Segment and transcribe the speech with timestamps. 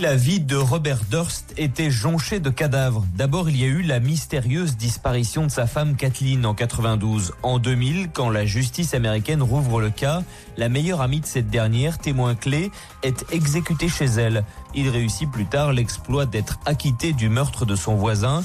[0.00, 3.04] La vie de Robert Durst était jonchée de cadavres.
[3.14, 7.32] D'abord, il y a eu la mystérieuse disparition de sa femme Kathleen en 92.
[7.44, 10.22] En 2000, quand la justice américaine rouvre le cas,
[10.56, 12.72] la meilleure amie de cette dernière, témoin clé,
[13.04, 14.44] est exécutée chez elle.
[14.74, 18.42] Il réussit plus tard l'exploit d'être acquitté du meurtre de son voisin.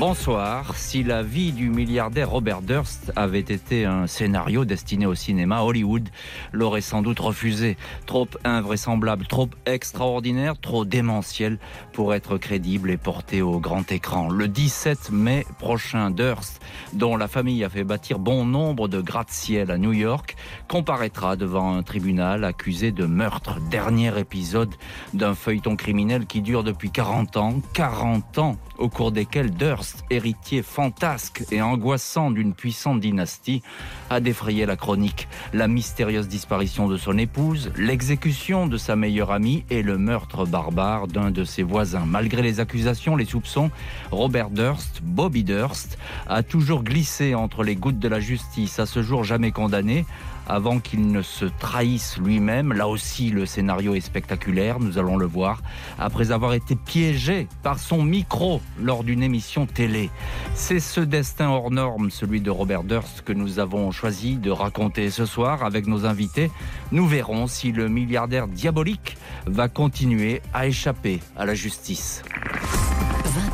[0.00, 0.76] Bonsoir.
[0.76, 6.08] Si la vie du milliardaire Robert Durst avait été un scénario destiné au cinéma, Hollywood
[6.52, 7.76] l'aurait sans doute refusé.
[8.04, 11.58] Trop invraisemblable, trop extraordinaire, trop démentiel
[11.92, 14.30] pour être crédible et porté au grand écran.
[14.30, 16.60] Le 17 mai prochain, Durst,
[16.92, 20.34] dont la famille a fait bâtir bon nombre de gratte-ciel à New York,
[20.66, 23.60] comparaîtra devant un tribunal accusé de meurtre.
[23.70, 24.74] Dernier épisode
[25.12, 27.54] d'un feuilleton criminel qui dure depuis 40 ans.
[27.74, 33.62] 40 ans au cours desquels Durst, héritier fantasque et angoissant d'une puissante dynastie,
[34.10, 35.28] a défrayé la chronique.
[35.52, 41.06] La mystérieuse disparition de son épouse, l'exécution de sa meilleure amie et le meurtre barbare
[41.06, 42.04] d'un de ses voisins.
[42.06, 43.70] Malgré les accusations, les soupçons,
[44.10, 49.02] Robert Durst, Bobby Durst, a toujours glissé entre les gouttes de la justice, à ce
[49.02, 50.04] jour jamais condamné,
[50.46, 52.72] avant qu'il ne se trahisse lui-même.
[52.72, 55.62] Là aussi, le scénario est spectaculaire, nous allons le voir,
[55.98, 60.10] après avoir été piégé par son micro lors d'une émission télé.
[60.54, 65.10] C'est ce destin hors norme, celui de Robert Durst, que nous avons choisi de raconter
[65.10, 66.50] ce soir avec nos invités.
[66.92, 72.22] Nous verrons si le milliardaire diabolique va continuer à échapper à la justice.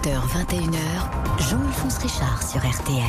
[0.02, 3.02] 20h, 21h, Jean-Alphonse Richard sur RTL.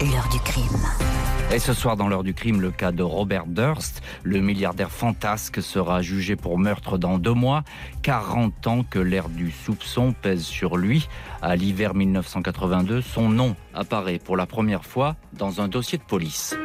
[0.00, 1.23] L'heure du crime.
[1.52, 5.62] Et ce soir, dans l'heure du crime, le cas de Robert Durst, le milliardaire fantasque,
[5.62, 7.62] sera jugé pour meurtre dans deux mois.
[8.02, 11.08] 40 ans que l'ère du soupçon pèse sur lui.
[11.42, 16.56] À l'hiver 1982, son nom apparaît pour la première fois dans un dossier de police.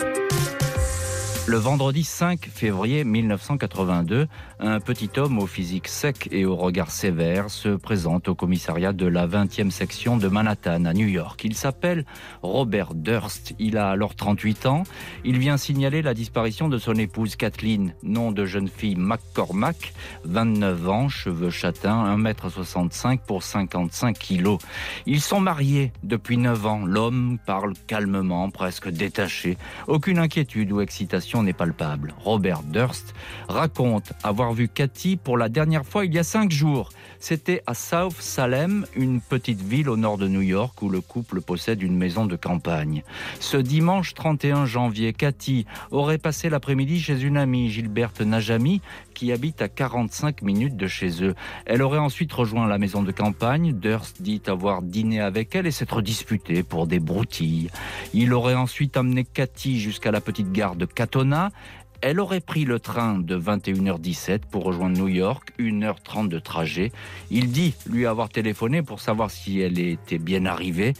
[1.49, 4.27] Le vendredi 5 février 1982,
[4.59, 9.07] un petit homme au physique sec et au regard sévère se présente au commissariat de
[9.07, 11.41] la 20e section de Manhattan à New York.
[11.43, 12.05] Il s'appelle
[12.43, 13.55] Robert Durst.
[13.57, 14.83] Il a alors 38 ans.
[15.25, 19.93] Il vient signaler la disparition de son épouse Kathleen, nom de jeune fille McCormack,
[20.25, 24.59] 29 ans, cheveux châtains, 1m65 pour 55 kilos.
[25.07, 26.85] Ils sont mariés depuis 9 ans.
[26.85, 29.57] L'homme parle calmement, presque détaché.
[29.87, 32.13] Aucune inquiétude ou excitation n'est palpable.
[32.23, 33.13] Robert Durst
[33.47, 36.89] raconte avoir vu Cathy pour la dernière fois il y a cinq jours.
[37.19, 41.41] C'était à South Salem, une petite ville au nord de New York où le couple
[41.41, 43.03] possède une maison de campagne.
[43.41, 48.81] Ce dimanche 31 janvier, Cathy aurait passé l'après-midi chez une amie, Gilberte Najami,
[49.13, 51.35] qui habite à 45 minutes de chez eux.
[51.65, 53.73] Elle aurait ensuite rejoint la maison de campagne.
[53.73, 57.69] Durst dit avoir dîné avec elle et s'être disputé pour des broutilles.
[58.13, 61.51] Il aurait ensuite amené Cathy jusqu'à la petite gare de Katona.
[62.01, 66.93] Elle aurait pris le train de 21h17 pour rejoindre New York, 1h30 de trajet.
[67.29, 70.93] Il dit lui avoir téléphoné pour savoir si elle était bien arrivée,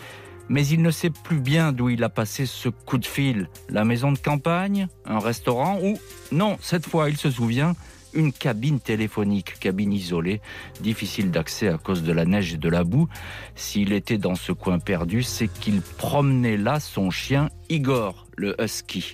[0.50, 3.48] mais il ne sait plus bien d'où il a passé ce coup de fil.
[3.70, 5.98] La maison de campagne, un restaurant ou
[6.34, 7.76] non, cette fois il se souvient,
[8.14, 10.42] une cabine téléphonique, cabine isolée,
[10.82, 13.08] difficile d'accès à cause de la neige et de la boue.
[13.56, 19.14] S'il était dans ce coin perdu, c'est qu'il promenait là son chien Igor, le husky.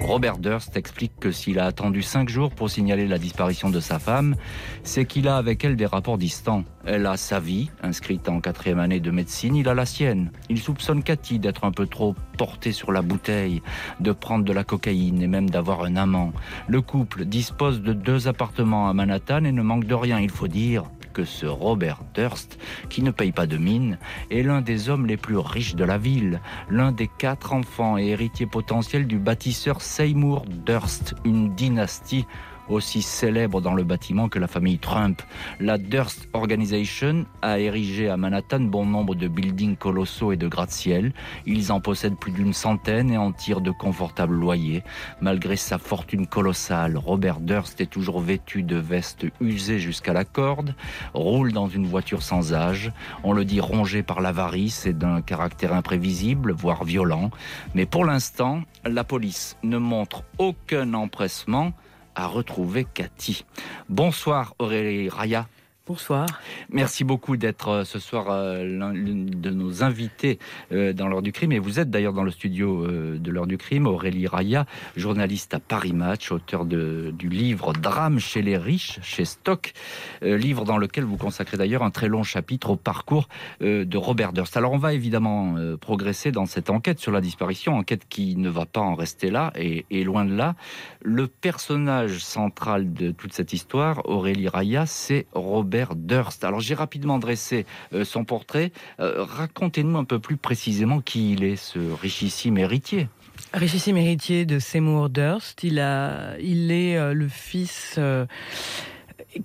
[0.00, 3.98] Robert Durst explique que s'il a attendu cinq jours pour signaler la disparition de sa
[3.98, 4.34] femme,
[4.82, 6.64] c'est qu'il a avec elle des rapports distants.
[6.86, 10.30] Elle a sa vie, inscrite en quatrième année de médecine, il a la sienne.
[10.48, 13.62] Il soupçonne Cathy d'être un peu trop portée sur la bouteille,
[14.00, 16.32] de prendre de la cocaïne et même d'avoir un amant.
[16.66, 20.48] Le couple dispose de deux appartements à Manhattan et ne manque de rien, il faut
[20.48, 22.58] dire que ce Robert Durst,
[22.90, 23.98] qui ne paye pas de mine,
[24.30, 28.08] est l'un des hommes les plus riches de la ville, l'un des quatre enfants et
[28.08, 32.26] héritiers potentiels du bâtisseur Seymour Durst, une dynastie
[32.68, 35.22] aussi célèbre dans le bâtiment que la famille Trump.
[35.60, 41.12] La Durst Organization a érigé à Manhattan bon nombre de buildings colossaux et de gratte-ciel.
[41.46, 44.82] Ils en possèdent plus d'une centaine et en tirent de confortables loyers.
[45.20, 50.74] Malgré sa fortune colossale, Robert Durst est toujours vêtu de vestes usées jusqu'à la corde,
[51.12, 52.92] roule dans une voiture sans âge.
[53.22, 57.30] On le dit rongé par l'avarice et d'un caractère imprévisible, voire violent.
[57.74, 61.72] Mais pour l'instant, la police ne montre aucun empressement
[62.14, 63.44] à retrouver Cathy.
[63.88, 65.46] Bonsoir Aurélie Raya.
[65.86, 66.40] Bonsoir.
[66.70, 70.38] Merci beaucoup d'être euh, ce soir euh, l'une de nos invités
[70.72, 71.52] euh, dans l'heure du crime.
[71.52, 74.64] Et vous êtes d'ailleurs dans le studio de l'heure du crime, Aurélie Raya,
[74.96, 79.74] journaliste à Paris Match, auteur du livre Drame chez les riches, chez Stock,
[80.22, 83.28] livre dans lequel vous consacrez d'ailleurs un très long chapitre au parcours
[83.60, 84.56] de Robert Durst.
[84.56, 88.66] Alors on va évidemment progresser dans cette enquête sur la disparition, enquête qui ne va
[88.66, 90.54] pas en rester là et loin de là.
[91.02, 96.44] Le personnage central de toute cette histoire, Aurélie Raya, c'est Robert Durst.
[96.44, 98.72] Alors j'ai rapidement dressé euh, son portrait.
[99.00, 103.08] Euh, racontez-nous un peu plus précisément qui il est, ce richissime héritier.
[103.52, 105.64] Richissime héritier de Seymour Durst.
[105.64, 107.98] Il, a, il est euh, le fils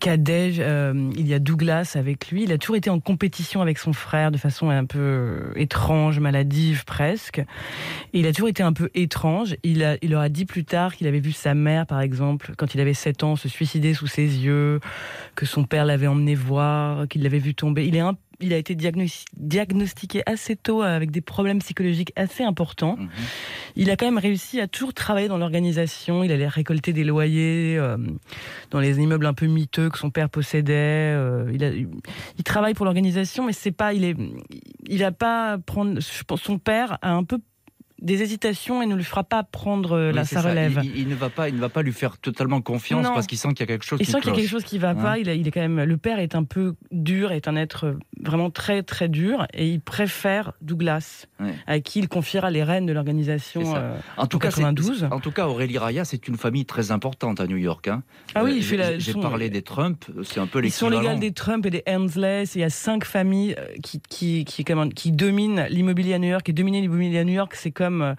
[0.07, 2.43] euh, il y a Douglas avec lui.
[2.43, 6.85] Il a toujours été en compétition avec son frère de façon un peu étrange, maladive
[6.85, 7.41] presque.
[8.13, 9.55] Il a toujours été un peu étrange.
[9.63, 12.53] Il, a, il leur a dit plus tard qu'il avait vu sa mère, par exemple,
[12.57, 14.79] quand il avait 7 ans, se suicider sous ses yeux,
[15.35, 17.87] que son père l'avait emmené voir, qu'il l'avait vu tomber.
[17.87, 18.01] Il est
[18.41, 22.95] il a été diagnostiqué assez tôt avec des problèmes psychologiques assez importants.
[22.97, 23.09] Mhm.
[23.75, 26.23] Il a quand même réussi à toujours travailler dans l'organisation.
[26.23, 27.97] Il allait récolter des loyers euh,
[28.71, 30.73] dans les immeubles un peu miteux que son père possédait.
[31.15, 34.15] Euh, il, a, il travaille pour l'organisation, mais c'est pas, il est,
[34.87, 35.99] il va pas prendre.
[35.99, 37.39] Je pense son père a un peu
[38.01, 40.81] des hésitations et ne lui fera pas prendre euh, la, sa relève.
[40.83, 43.49] Il, ne va pas, il ne va pas lui faire totalement confiance parce qu'il sent
[43.49, 43.99] qu'il y a quelque chose.
[44.01, 45.17] Il sent qu'il y a quelque chose qui va pas.
[45.17, 45.83] Il, est quand même.
[45.83, 49.81] Le père est un peu dur, est un être vraiment très très dur et il
[49.81, 51.27] préfère Douglas,
[51.67, 55.07] à qui il confiera les rênes de l'organisation euh, en tout cas, 92.
[55.11, 57.87] En tout cas, Aurélie Raya, c'est une famille très importante à New York.
[57.87, 58.03] Hein.
[58.35, 61.65] Ah oui, euh, J'ai parlé des Trump, c'est un peu Ils sont légaux des Trump
[61.65, 62.43] et des Helmsley.
[62.55, 66.47] Il y a cinq familles qui qui qui, qui, qui dominent l'immobilier à New York
[66.47, 68.13] et dominer l'immobilier à New York, c'est comme euh,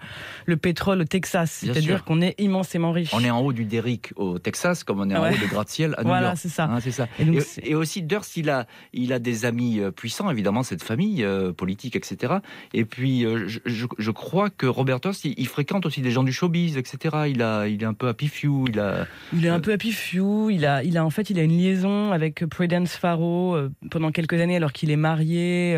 [0.45, 1.51] le pétrole au Texas.
[1.51, 3.13] C'est-à-dire qu'on est immensément riche.
[3.13, 5.95] On est en haut du Derrick au Texas, comme on est en haut de gratte-ciel
[5.97, 6.37] à New voilà, York.
[6.39, 6.65] c'est ça.
[6.65, 7.07] Hein, c'est ça.
[7.63, 11.53] Et, aussi, Durst, il a, il a des amis euh, puissants, évidemment, cette famille euh,
[11.53, 12.35] politique, etc.
[12.73, 17.15] Et puis, je, crois que Robert Durst, il, fréquente aussi des gens du showbiz, etc.
[17.27, 18.65] Il, a, il est un peu happy few.
[18.69, 20.49] Il, a, il est un peu happy few.
[20.49, 23.57] Il a, il a, en fait, il a une liaison avec Prudence Farrow
[23.89, 25.77] pendant quelques années, alors qu'il est marié.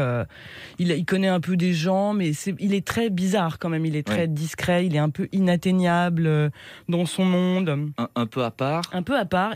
[0.79, 3.82] il, il connaît un peu des gens, mais il est très bizarre quand même.
[3.85, 6.49] Il est très discret, il est un peu inatteignable euh,
[6.89, 7.91] dans son monde.
[8.15, 8.83] Un, peu à part.
[8.93, 9.55] Un peu à part.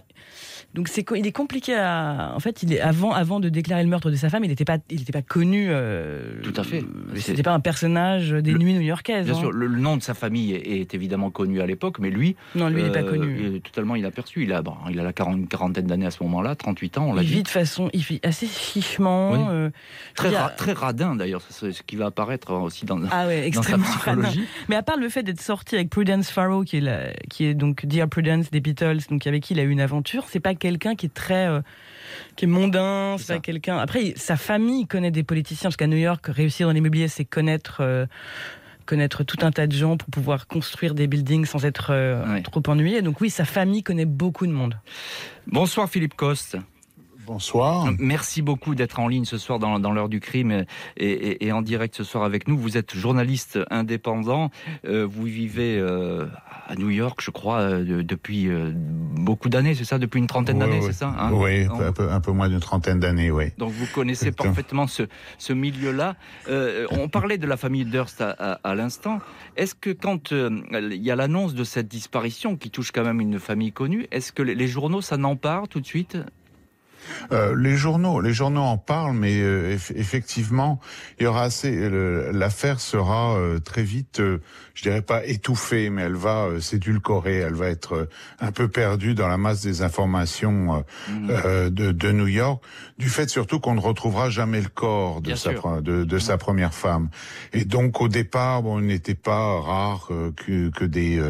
[0.74, 2.34] Donc c'est il est compliqué à.
[2.36, 4.66] En fait, il est avant avant de déclarer le meurtre de sa femme, il n'était
[4.66, 5.68] pas il n'était pas connu.
[5.70, 6.84] Euh, Tout à fait.
[7.16, 9.26] C'était pas un personnage des nuits new-yorkaises.
[9.26, 9.40] Bien hein.
[9.40, 12.36] sûr, le, nom de sa famille est, évidemment connu à l'époque, mais lui.
[12.56, 13.38] Non, lui, il n'est pas euh, connu.
[13.40, 14.44] Il est totalement inaperçu.
[14.44, 17.08] Il a bon, il a la quarantaine d'années à ce moment-là, 38 ans.
[17.10, 19.70] On l'a il vit de façon, il vit assez chichement.
[20.16, 23.78] très très radin d'ailleurs, ce qui va apparaître aussi dans, ah ouais, dans sa
[24.70, 27.86] Mais à part le fait d'être sorti avec Prudence Farrow, qui est, qui est donc
[27.86, 30.96] Dear Prudence des Beatles, donc avec qui il a eu une aventure, c'est pas quelqu'un
[30.96, 31.62] qui est très euh,
[32.36, 33.78] qui est mondain, c'est pas quelqu'un.
[33.78, 37.78] Après, sa famille connaît des politiciens, parce qu'à New York, réussir dans l'immobilier, c'est connaître.
[37.82, 38.06] Euh,
[38.86, 42.64] connaître tout un tas de gens pour pouvoir construire des buildings sans être euh, trop
[42.68, 43.02] ennuyé.
[43.02, 44.80] Donc oui, sa famille connaît beaucoup de monde.
[45.46, 46.58] Bonsoir Philippe Coste.
[47.28, 47.92] Bonsoir.
[48.00, 50.64] Merci beaucoup d'être en ligne ce soir dans, l'heure du crime
[50.96, 52.58] et, en direct ce soir avec nous.
[52.58, 54.50] Vous êtes journaliste indépendant.
[54.86, 56.28] Euh, vous vivez euh,
[56.70, 58.50] à New York, je crois, euh, depuis
[59.18, 60.00] beaucoup d'années, c'est ça?
[60.00, 61.32] Depuis une trentaine d'années, c'est ça hein?
[61.34, 63.52] Oui, un peu, un peu moins d'une trentaine d'années, oui.
[63.58, 65.04] Donc vous connaissez parfaitement ce,
[65.38, 66.16] ce milieu-là.
[66.92, 69.20] on parlait de la famille Durst à, l'instant.
[69.58, 73.38] Est-ce que quand il y a l'annonce de cette disparition qui touche quand même une
[73.38, 76.18] famille connue, est-ce que les journaux, ça n'empare tout de suite?
[77.32, 80.80] Euh, les journaux, les journaux en parlent, mais euh, effectivement,
[81.20, 81.90] il y aura assez.
[82.32, 84.22] L'affaire sera euh, très vite,
[84.74, 88.08] je dirais pas étouffée, mais elle va s'édulcorer, elle va être
[88.40, 91.28] un peu perdue dans la masse des informations mmh.
[91.70, 92.64] de, de, New York,
[92.98, 96.74] du fait surtout qu'on ne retrouvera jamais le corps de, sa, de, de sa première
[96.74, 97.10] femme.
[97.54, 101.22] Et donc au départ, bon, il n'était pas rare que, que des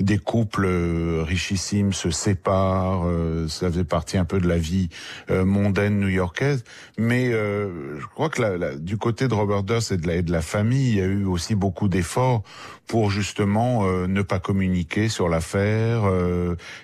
[0.00, 0.66] des couples
[1.22, 3.06] richissimes se séparent.
[3.48, 4.88] ça faisait partie un peu de la vie
[5.25, 6.64] euh, mondaine new-yorkaise.
[6.98, 10.42] Mais euh, je crois que du côté de Robert Durst et de, la, de la
[10.42, 12.42] famille, il y a eu aussi beaucoup d'efforts
[12.86, 16.02] pour justement euh, ne pas communiquer sur l'affaire.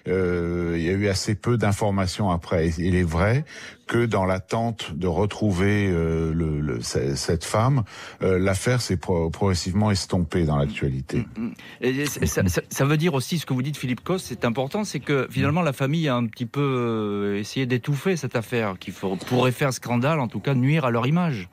[0.07, 2.71] il y a eu assez peu d'informations après.
[2.79, 3.45] Il est vrai
[3.87, 7.85] que dans l'attente de retrouver euh, cette femme,
[8.23, 11.27] euh, l'affaire s'est progressivement estompée dans l'actualité.
[11.37, 11.55] Mm, mm.
[11.81, 15.27] Et ça, veut dire aussi ce que vous dites, Philippe Coste, c'est important, c'est que
[15.31, 19.73] finalement la famille a un petit peu euh, essayé d'étouffer cette affaire qui pourrait faire
[19.73, 21.49] scandale, en tout cas nuire à leur image.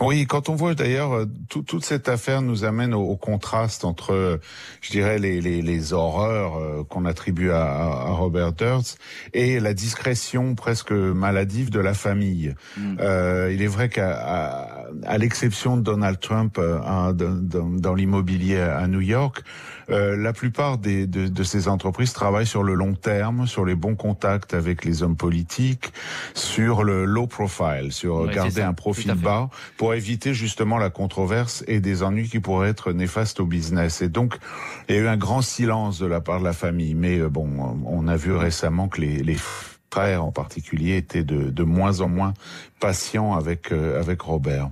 [0.00, 4.38] Oui, quand on voit d'ailleurs euh, toute cette affaire nous amène au, contraste entre, euh,
[4.80, 8.98] je dirais, les, les, les horreurs euh, qu'on attribue à, à, Robert Durst
[9.34, 12.54] et la discrétion presque maladive de la famille.
[12.76, 12.96] Mm.
[13.00, 19.00] Euh, il est vrai qu'à à, l'exception de Donald Trump dans, dans l'immobilier à New
[19.00, 19.42] York,
[19.90, 23.74] euh, la plupart des, de, de, ces entreprises travaillent sur le long terme, sur les
[23.74, 25.92] bons contacts avec les hommes politiques,
[26.34, 31.80] sur le low profile, sur garder un profil bas pour éviter justement la controverse et
[31.80, 34.02] des ennuis qui pourraient être néfastes au business.
[34.02, 34.36] Et donc,
[34.88, 36.94] il y a eu un grand silence de la part de la famille.
[36.94, 37.48] Mais euh, bon,
[37.86, 39.36] on a vu récemment que les, les
[39.90, 42.34] frères en particulier étaient de, de moins en moins
[42.78, 44.70] patients avec, euh, avec Robert.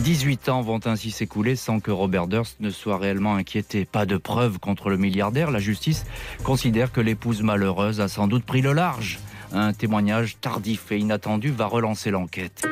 [0.00, 3.84] 18 ans vont ainsi s'écouler sans que Robert Durst ne soit réellement inquiété.
[3.84, 5.50] Pas de preuves contre le milliardaire.
[5.50, 6.06] La justice
[6.42, 9.18] considère que l'épouse malheureuse a sans doute pris le large.
[9.52, 12.66] Un témoignage tardif et inattendu va relancer l'enquête.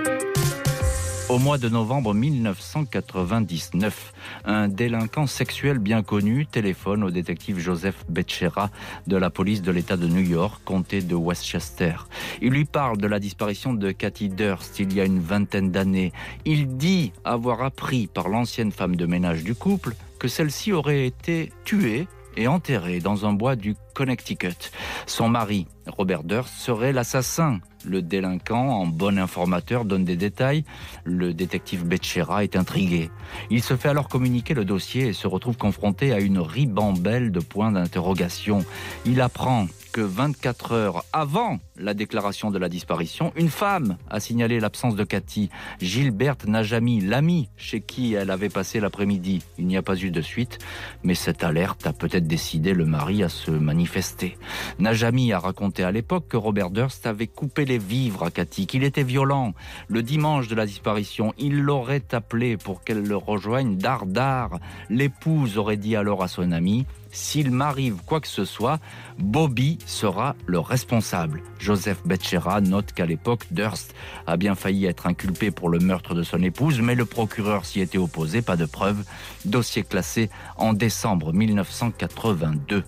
[1.38, 4.12] Au mois de novembre 1999,
[4.44, 8.70] un délinquant sexuel bien connu téléphone au détective Joseph Becerra
[9.06, 11.94] de la police de l'État de New York, comté de Westchester.
[12.42, 16.12] Il lui parle de la disparition de Cathy Durst il y a une vingtaine d'années.
[16.44, 21.52] Il dit avoir appris par l'ancienne femme de ménage du couple que celle-ci aurait été
[21.64, 24.70] tuée et enterrée dans un bois du Connecticut.
[25.06, 27.58] Son mari, Robert Durst, serait l'assassin.
[27.84, 30.64] Le délinquant, en bon informateur, donne des détails.
[31.04, 33.10] Le détective Becerra est intrigué.
[33.50, 37.40] Il se fait alors communiquer le dossier et se retrouve confronté à une ribambelle de
[37.40, 38.64] points d'interrogation.
[39.04, 44.60] Il apprend que 24 heures avant la déclaration de la disparition, une femme a signalé
[44.60, 45.50] l'absence de Cathy.
[45.80, 49.42] Gilberte Najami, l'amie chez qui elle avait passé l'après-midi.
[49.58, 50.58] Il n'y a pas eu de suite,
[51.02, 54.36] mais cette alerte a peut-être décidé le mari à se manifester.
[54.78, 58.84] Najami a raconté à l'époque que Robert Durst avait coupé les vivres à Cathy, qu'il
[58.84, 59.54] était violent.
[59.88, 64.58] Le dimanche de la disparition, il l'aurait appelée pour qu'elle le rejoigne dardard.
[64.90, 68.80] L'épouse aurait dit alors à son ami s'il m'arrive quoi que ce soit,
[69.18, 71.42] Bobby sera le responsable.
[71.58, 73.94] Joseph Becerra note qu'à l'époque, Durst
[74.26, 77.80] a bien failli être inculpé pour le meurtre de son épouse, mais le procureur s'y
[77.80, 79.04] était opposé, pas de preuve.
[79.44, 82.84] Dossier classé en décembre 1982.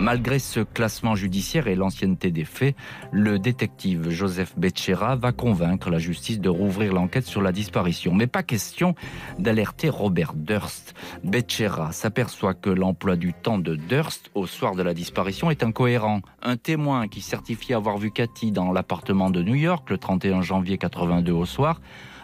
[0.00, 2.74] Malgré ce classement judiciaire et l'ancienneté des faits,
[3.12, 8.14] le détective Joseph Becerra va convaincre la justice de rouvrir l'enquête sur la disparition.
[8.14, 8.94] Mais pas question
[9.38, 10.94] d'alerter Robert Durst.
[11.22, 16.22] Becerra s'aperçoit que l'emploi du temps de Durst au soir de la disparition est incohérent.
[16.40, 20.78] Un témoin qui certifie avoir vu Cathy dans l'appartement de New York le 31 janvier
[20.78, 21.78] 82 au soir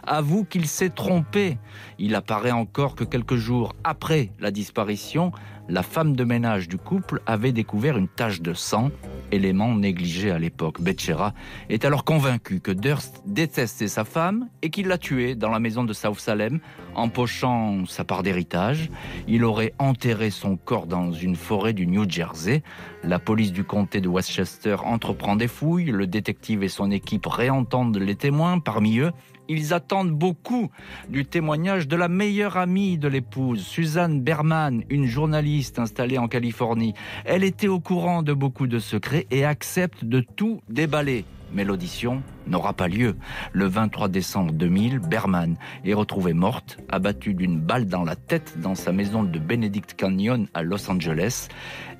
[0.06, 1.58] avoue qu'il s'est trompé.
[1.98, 5.32] Il apparaît encore que quelques jours après la disparition,
[5.68, 8.90] la femme de ménage du couple avait découvert une tache de sang,
[9.32, 10.80] élément négligé à l'époque.
[10.80, 11.34] Becerra
[11.68, 15.84] est alors convaincu que Durst détestait sa femme et qu'il l'a tuée dans la maison
[15.84, 16.60] de South Salem,
[16.94, 18.90] empochant sa part d'héritage.
[19.26, 22.62] Il aurait enterré son corps dans une forêt du New Jersey.
[23.02, 25.86] La police du comté de Westchester entreprend des fouilles.
[25.86, 28.60] Le détective et son équipe réentendent les témoins.
[28.60, 29.12] Parmi eux,
[29.48, 30.70] ils attendent beaucoup
[31.08, 36.94] du témoignage de la meilleure amie de l'épouse, Suzanne Berman, une journaliste installée en Californie.
[37.24, 41.24] Elle était au courant de beaucoup de secrets et accepte de tout déballer.
[41.52, 43.16] Mais l'audition n'aura pas lieu.
[43.52, 48.74] Le 23 décembre 2000, Berman est retrouvée morte, abattue d'une balle dans la tête dans
[48.74, 51.48] sa maison de Benedict Canyon à Los Angeles.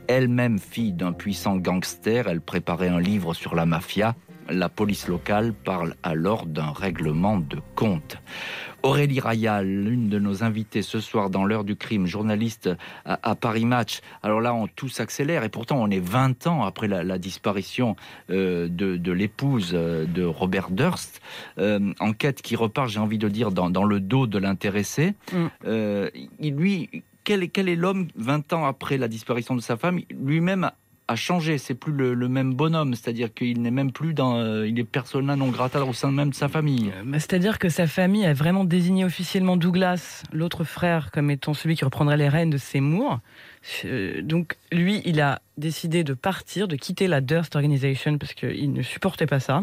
[0.08, 4.14] Elle-même fille d'un puissant gangster, elle préparait un livre sur la mafia
[4.48, 8.18] la police locale parle alors d'un règlement de compte.
[8.82, 12.70] Aurélie Rayal, l'une de nos invitées ce soir dans l'heure du crime, journaliste
[13.04, 14.00] à, Paris Match.
[14.22, 17.96] Alors là, on tout s'accélère et pourtant on est 20 ans après la, disparition
[18.30, 21.20] euh, de, l'épouse euh, de Robert Durst.
[21.58, 25.14] Euh, enquête qui repart, j'ai envie de dire, dans, le dos de l'intéressé.
[25.32, 26.06] Mm.
[26.40, 30.70] lui, quel, quel est l'homme 20 ans après la disparition de sa femme Lui-même
[31.08, 31.58] a changé.
[31.58, 35.36] C'est plus le, même bonhomme, c'est-à-dire qu'il n'est même plus dans, euh, il est persona
[35.36, 36.92] non grata au sein même de sa famille.
[36.94, 41.76] Euh, c'est-à-dire que sa famille a vraiment désigné officiellement Douglas, l'autre frère, comme étant celui
[41.76, 43.20] qui reprendrait les rênes de Seymour.
[43.84, 48.72] Euh, donc lui, il a décidé de partir, de quitter la Durst Organization parce qu'il
[48.72, 49.62] ne supportait pas ça.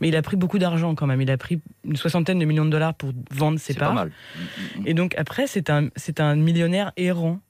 [0.00, 1.20] Mais il a pris beaucoup d'argent quand même.
[1.20, 3.90] Il a pris une soixantaine de millions de dollars pour vendre ses parts.
[3.90, 4.12] Pas mal.
[4.84, 7.40] Et donc après, c'est un, c'est un millionnaire errant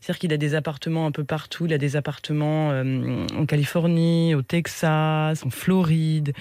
[0.00, 1.66] c'est-à-dire qu'il a des appartements un peu partout.
[1.66, 6.32] Il a des appartements euh, en Californie, au Texas, en Floride.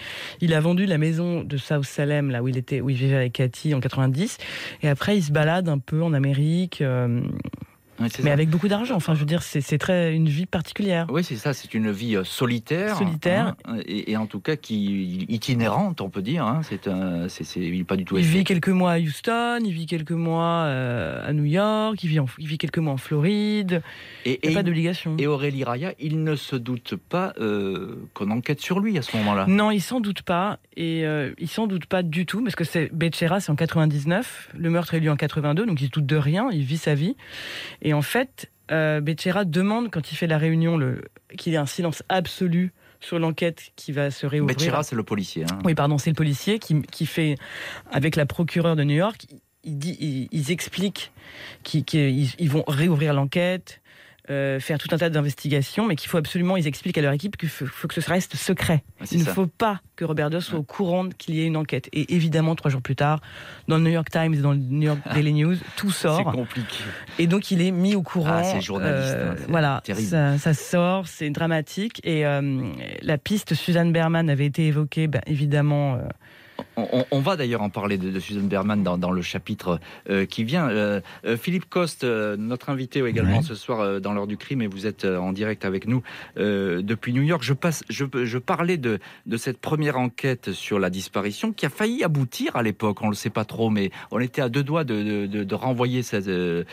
[0.42, 3.16] Il a vendu la maison de South Salem, là où il était, où il vivait
[3.16, 4.38] avec Cathy en 90.
[4.84, 6.82] Et après, il se balade un peu en Amérique.
[6.82, 7.22] Euh,
[8.24, 8.96] mais avec beaucoup d'argent.
[8.96, 11.08] Enfin, je veux dire, c'est très une vie particulière.
[11.10, 11.54] Oui, c'est ça.
[11.54, 16.22] C'est une vie euh, solitaire, solitaire, hein, et, en tout cas qui itinérante, on peut
[16.22, 16.46] dire.
[16.46, 16.62] Hein.
[16.64, 18.18] C'est un, c'est, il pas du tout.
[18.18, 22.10] Il vit quelques mois à Houston, il vit quelques mois euh, à New York, il
[22.10, 23.82] vit, il vit quelques mois en Floride.
[24.26, 25.16] Et, il n'y a pas d'obligation.
[25.18, 29.16] Et Aurélie Raya, il ne se doute pas euh, qu'on enquête sur lui à ce
[29.18, 29.46] moment-là.
[29.48, 31.04] Non, il s'en doute pas, et
[31.38, 34.94] il s'en doute pas du tout, parce que c'est Becerra, c'est en 99, le meurtre
[34.94, 37.16] est lieu en 82, donc il se doute de rien, il vit sa vie.
[37.82, 40.80] Et en fait, euh, Becerra demande, quand il fait la réunion,
[41.38, 44.58] qu'il y ait un silence absolu sur l'enquête qui va se réouvrir.
[44.58, 45.44] Becerra, c'est le policier.
[45.44, 45.60] Hein.
[45.64, 47.36] Oui, pardon, c'est le policier qui, fait,
[47.92, 49.28] avec la procureure de New York,
[49.64, 51.12] il dit, ils, expliquent
[51.64, 53.82] qu'ils vont réouvrir l'enquête,
[54.30, 57.38] euh, faire tout un tas d'investigations, mais qu'il faut absolument, ils expliquent à leur équipe
[57.38, 58.84] qu'il faut, que ce reste secret.
[59.00, 61.58] Ah, Il ne faut pas que Robert Doss soit au courant qu'il y ait une
[61.58, 61.88] enquête.
[61.94, 63.22] Et évidemment, trois jours plus tard,
[63.68, 66.18] dans le New York Times et dans le New York Daily News, tout sort.
[66.18, 66.84] C'est compliqué.
[67.20, 68.40] Et donc, il est mis au courant.
[68.40, 69.16] Ah, c'est journaliste.
[69.16, 69.82] Euh, hein, voilà,
[70.38, 72.02] ça, sort, c'est dramatique.
[72.04, 76.00] Et euh, la piste Suzanne Berman avait été évoquée, ben, évidemment.
[76.78, 79.80] On, va d'ailleurs en parler de, Susan Berman dans, le chapitre
[80.10, 80.70] euh, qui vient.
[80.70, 84.86] Euh, euh, Philippe Coste, notre invité également ce soir dans l'heure du crime, et vous
[84.86, 86.04] êtes en direct avec nous
[86.36, 87.42] depuis New York.
[87.44, 89.00] Je, passe, je, parlais de,
[89.38, 93.02] cette première enquête sur la disparition qui a failli aboutir à l'époque.
[93.02, 96.64] On ne le sait pas trop, mais on était à deux doigts de, renvoyer ce,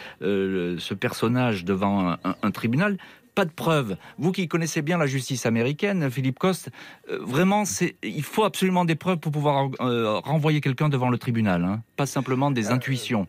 [0.95, 2.99] personnage devant un tribunal
[3.35, 3.97] pas de preuves.
[4.19, 6.71] Vous qui connaissez bien la justice américaine, Philippe Coste,
[7.11, 7.65] euh, vraiment,
[8.03, 11.83] il faut absolument des preuves pour pouvoir euh, renvoyer quelqu'un devant le tribunal, hein.
[11.97, 13.27] pas simplement des euh, intuitions.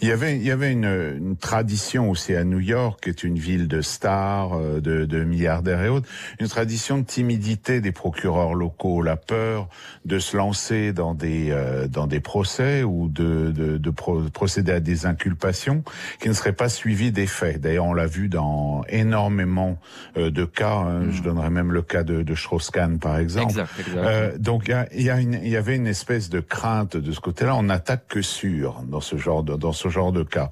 [0.00, 3.24] Il y avait, il y avait une, une, tradition aussi à New York, qui est
[3.24, 7.92] une ville de stars, euh, de, de, milliardaires et autres, une tradition de timidité des
[7.92, 9.68] procureurs locaux, la peur
[10.04, 14.80] de se lancer dans des euh, dans des procès ou de, de, de procéder à
[14.80, 15.82] des inculpations
[16.20, 17.60] qui ne seraient pas suivies des faits.
[17.60, 19.78] D'ailleurs, on l'a vu dans énormément
[20.16, 20.76] euh, de cas.
[20.76, 21.10] Hein.
[21.10, 21.24] Je mm.
[21.24, 23.50] donnerais même le cas de, de Strauss-Kahn, par exemple.
[23.50, 24.38] Exact, exact.
[24.38, 27.20] donc, il y, a, y a une, y avait une espèce de crainte de ce
[27.20, 27.56] côté-là.
[27.56, 30.50] On n'attaque que sûr dans ce genre de dans ce genre de cas.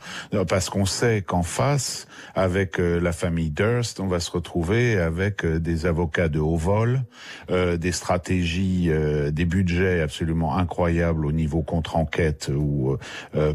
[0.49, 5.45] Parce qu'on sait qu'en face, avec euh, la famille Durst, on va se retrouver avec
[5.45, 7.03] euh, des avocats de haut vol,
[7.51, 8.91] euh, des stratégies,
[9.33, 12.97] des budgets absolument incroyables au niveau contre-enquête ou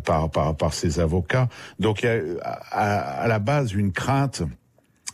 [0.03, 1.47] par, par, par ces avocats.
[1.79, 2.19] Donc il y a
[2.71, 4.43] à, à la base une crainte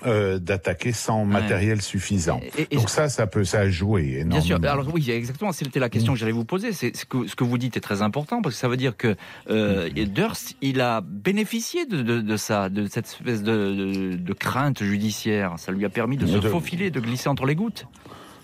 [0.06, 2.40] euh, d'attaquer sans matériel suffisant.
[2.72, 4.36] Donc ça, ça peut, ça joué énormément.
[4.36, 4.60] Bien sûr.
[4.64, 5.52] Alors oui, exactement.
[5.52, 6.72] C'était la question que j'allais vous poser.
[6.72, 8.96] C'est ce que ce que vous dites est très important parce que ça veut dire
[8.96, 9.16] que
[9.50, 14.84] euh, Durst, il a bénéficié de, de, de, ça, de cette espèce de, de, crainte
[14.84, 15.56] judiciaire.
[15.58, 17.88] Ça lui a permis de se faufiler, de glisser entre les gouttes.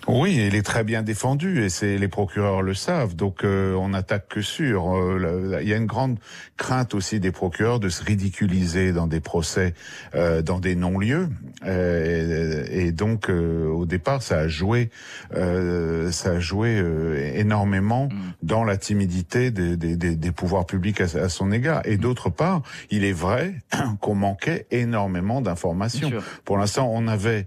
[0.06, 3.16] Oui, il est très bien défendu et c'est les procureurs le savent.
[3.16, 4.94] Donc euh, on attaque que sur.
[4.94, 6.18] Euh, il y a une grande
[6.56, 9.72] crainte aussi des procureurs de se ridiculiser dans des procès,
[10.14, 11.28] euh, dans des non-lieux.
[11.66, 14.90] et donc au départ, ça a joué,
[15.32, 18.32] ça a joué énormément mm.
[18.42, 21.82] dans la timidité des, des, des, pouvoirs publics à, son égard.
[21.84, 23.54] Et d'autre part, il est vrai
[24.00, 26.10] qu'on manquait énormément d'informations.
[26.44, 27.46] Pour l'instant, on avait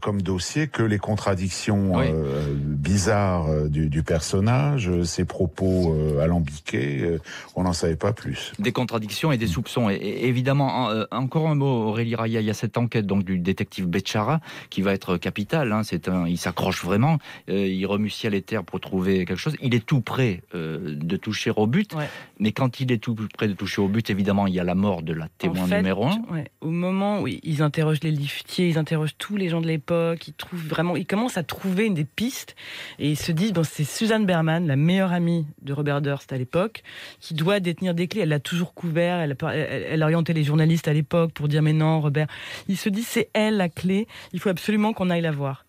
[0.00, 7.18] comme dossier que les contradictions euh, bizarre euh, du, personnage, euh, ses propos alambiqués,
[7.54, 8.52] on n'en savait pas plus.
[8.58, 9.90] Des contradictions et des soupçons.
[9.90, 13.86] Et, évidemment, encore un mot, Aurélie Raya, il y a cette enquête donc du détective
[13.86, 14.40] Betchara
[14.70, 15.72] qui va être capitale.
[15.72, 19.56] Hein, c'est un, il s'accroche vraiment, il remue ciel et terre pour trouver quelque chose.
[19.62, 21.94] Il est tout prêt de toucher au but,
[22.38, 24.74] mais quand il est tout près de toucher au but, évidemment, il y a la
[24.74, 26.20] mort de la témoin numéro un.
[26.60, 30.34] au moment où ils interrogent les liftiers, ils interrogent tous les gens de l'époque, ils
[30.34, 32.54] trouvent vraiment, ils commencent à trouver des pistes
[32.98, 36.36] et ils se disent bon c'est Suzanne Berman, la meilleure amie de Robert Durst à
[36.36, 36.82] l'époque,
[37.20, 38.22] qui doit détenir des clés.
[38.22, 42.00] Elle l'a toujours couvert, elle, elle, orientait les journalistes à l'époque pour dire mais non
[42.00, 42.26] Robert.
[42.68, 45.64] Ils se disent c'est elle la clé, il faut absolument qu'on aille la voir.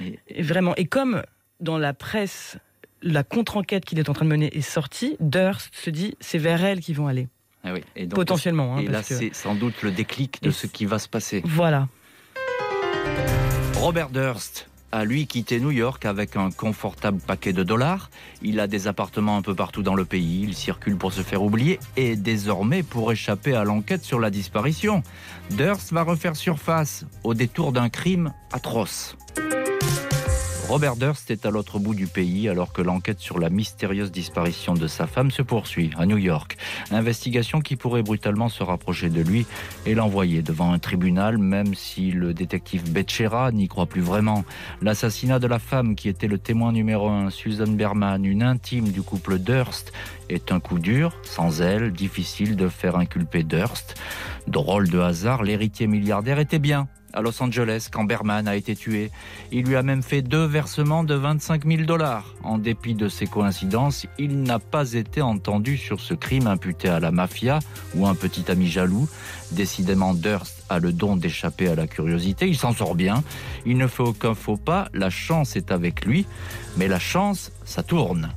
[0.00, 1.22] Et, vraiment et comme
[1.60, 2.58] dans la presse
[3.02, 6.64] la contre-enquête qu'il est en train de mener est sortie, Durst se dit c'est vers
[6.64, 7.28] elle qu'ils vont aller.
[7.64, 7.82] Ah oui.
[7.96, 8.76] et Potentiellement.
[8.76, 11.42] Hein, et là, c'est sans doute le déclic de ce qui va se passer.
[11.44, 11.88] Voilà.
[13.74, 18.10] Robert Durst, a lui quitté New York avec un confortable paquet de dollars.
[18.42, 20.42] Il a des appartements un peu partout dans le pays.
[20.42, 25.02] Il circule pour se faire oublier et désormais pour échapper à l'enquête sur la disparition.
[25.50, 29.16] Durst va refaire surface au détour d'un crime atroce.
[30.68, 34.74] Robert Durst est à l'autre bout du pays alors que l'enquête sur la mystérieuse disparition
[34.74, 36.58] de sa femme se poursuit à New York.
[36.90, 39.46] Investigation qui pourrait brutalement se rapprocher de lui
[39.86, 44.44] et l'envoyer devant un tribunal, même si le détective Becerra n'y croit plus vraiment.
[44.82, 49.00] L'assassinat de la femme qui était le témoin numéro un, Susan Berman, une intime du
[49.00, 49.90] couple Durst,
[50.28, 51.18] est un coup dur.
[51.22, 53.94] Sans elle, difficile de faire inculper Durst.
[54.46, 59.10] Drôle de hasard, l'héritier milliardaire était bien à Los Angeles quand Berman a été tué.
[59.52, 62.34] Il lui a même fait deux versements de 25 000 dollars.
[62.42, 67.00] En dépit de ces coïncidences, il n'a pas été entendu sur ce crime imputé à
[67.00, 67.58] la mafia
[67.94, 69.08] ou un petit ami jaloux.
[69.52, 72.46] Décidément, Durst a le don d'échapper à la curiosité.
[72.48, 73.22] Il s'en sort bien.
[73.66, 74.88] Il ne fait aucun faux pas.
[74.92, 76.26] La chance est avec lui.
[76.76, 78.30] Mais la chance, ça tourne.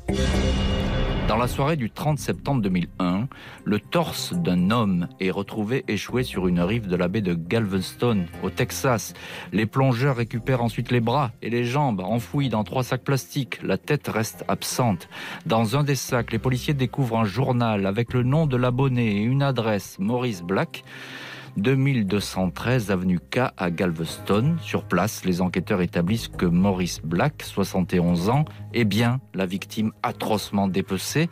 [1.27, 3.27] Dans la soirée du 30 septembre 2001,
[3.63, 8.25] le torse d'un homme est retrouvé échoué sur une rive de la baie de Galveston,
[8.43, 9.13] au Texas.
[9.53, 13.61] Les plongeurs récupèrent ensuite les bras et les jambes enfouis dans trois sacs plastiques.
[13.63, 15.07] La tête reste absente.
[15.45, 19.21] Dans un des sacs, les policiers découvrent un journal avec le nom de l'abonné et
[19.21, 20.83] une adresse, Maurice Black.
[21.57, 24.55] 2213 avenue K à Galveston.
[24.61, 30.67] Sur place, les enquêteurs établissent que Maurice Black, 71 ans, est bien la victime atrocement
[30.67, 31.29] dépecée.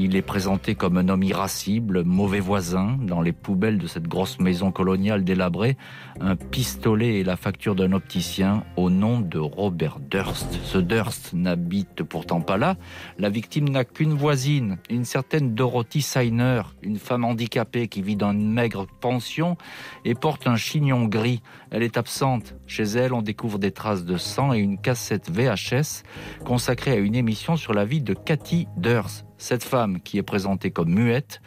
[0.00, 2.96] Il est présenté comme un homme irascible, mauvais voisin.
[3.02, 5.76] Dans les poubelles de cette grosse maison coloniale délabrée,
[6.20, 10.56] un pistolet et la facture d'un opticien au nom de Robert Durst.
[10.62, 12.76] Ce Durst n'habite pourtant pas là.
[13.18, 18.30] La victime n'a qu'une voisine, une certaine Dorothy Seiner, une femme handicapée qui vit dans
[18.30, 19.56] une maigre pension
[20.04, 21.42] et porte un chignon gris.
[21.72, 22.54] Elle est absente.
[22.68, 26.04] Chez elle, on découvre des traces de sang et une cassette VHS
[26.44, 29.27] consacrée à une émission sur la vie de Cathy Durst.
[29.38, 31.40] Cette femme, qui est présentée comme muette,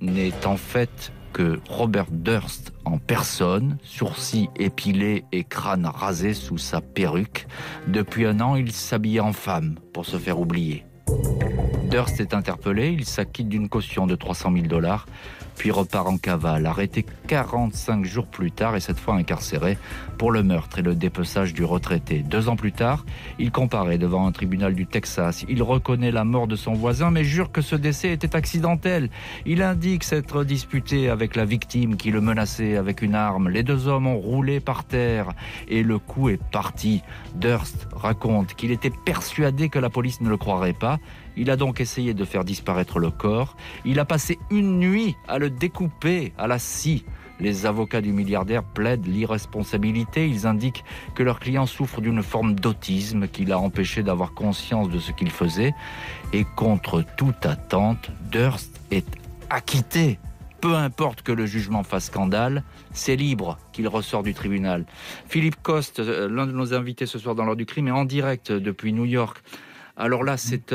[0.00, 6.80] n'est en fait que Robert Durst en personne, sourcils épilés et crâne rasé sous sa
[6.80, 7.46] perruque.
[7.86, 10.84] Depuis un an, il s'habille en femme pour se faire oublier.
[11.88, 15.06] Durst est interpellé, il s'acquitte d'une caution de 300 000 dollars
[15.60, 19.76] puis repart en cavale, arrêté 45 jours plus tard et cette fois incarcéré
[20.16, 22.20] pour le meurtre et le dépeçage du retraité.
[22.20, 23.04] Deux ans plus tard,
[23.38, 25.44] il comparaît devant un tribunal du Texas.
[25.50, 29.10] Il reconnaît la mort de son voisin mais jure que ce décès était accidentel.
[29.44, 33.50] Il indique s'être disputé avec la victime qui le menaçait avec une arme.
[33.50, 35.34] Les deux hommes ont roulé par terre
[35.68, 37.02] et le coup est parti.
[37.34, 40.98] Durst raconte qu'il était persuadé que la police ne le croirait pas
[41.36, 43.56] il a donc essayé de faire disparaître le corps.
[43.84, 47.04] Il a passé une nuit à le découper à la scie.
[47.40, 50.28] Les avocats du milliardaire plaident l'irresponsabilité.
[50.28, 54.98] Ils indiquent que leur client souffre d'une forme d'autisme qui l'a empêché d'avoir conscience de
[54.98, 55.74] ce qu'il faisait.
[56.34, 59.06] Et contre toute attente, Durst est
[59.48, 60.18] acquitté.
[60.60, 62.62] Peu importe que le jugement fasse scandale,
[62.92, 64.84] c'est libre qu'il ressort du tribunal.
[65.26, 68.04] Philippe Coste, euh, l'un de nos invités ce soir dans l'heure du crime, est en
[68.04, 69.42] direct depuis New York.
[69.96, 70.74] Alors là, c'est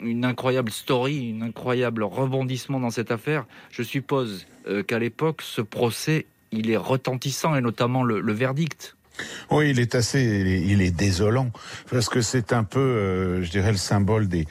[0.00, 3.46] une incroyable story, un incroyable rebondissement dans cette affaire.
[3.70, 8.96] Je suppose euh, qu'à l'époque, ce procès, il est retentissant, et notamment le verdict.
[9.50, 11.50] Oui, il est assez, il est, désolant
[11.90, 14.46] parce que c'est un peu, euh, je dirais, le symbole des,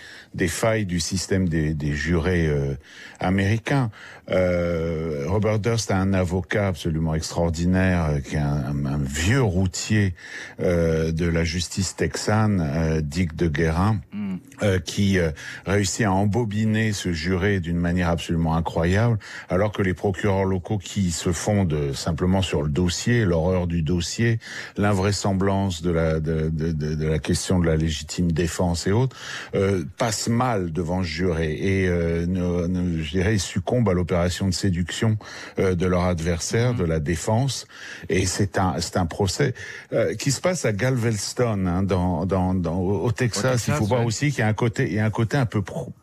[0.47, 2.75] failles du système des, des jurés euh,
[3.19, 3.91] américains.
[4.29, 10.15] Euh, Robert Durst a un avocat absolument extraordinaire, euh, qui est un, un vieux routier
[10.59, 14.79] de la justice texane, Dick de Guérin, mm.
[14.85, 15.17] qui
[15.65, 19.17] réussit à embobiner ce juré d'une manière absolument incroyable,
[19.49, 24.39] alors que les procureurs locaux qui se fondent simplement sur le dossier, l'horreur du dossier,
[24.77, 29.15] l'invraisemblance de la de, de, de, la question de la légitime défense et autres
[29.55, 34.51] euh, passe mal devant ce juré et euh, ne, je dirais succombe à l'opération de
[34.51, 35.17] séduction
[35.59, 37.67] euh, de leur adversaire, de la défense.
[38.09, 39.53] Et c'est un c'est un procès
[39.91, 43.67] euh, qui se passe à Galveston hein, dans, dans, dans au Texas.
[43.67, 45.45] il faut voir aussi qu'il y a un côté il y a un côté un
[45.45, 45.93] peu pro,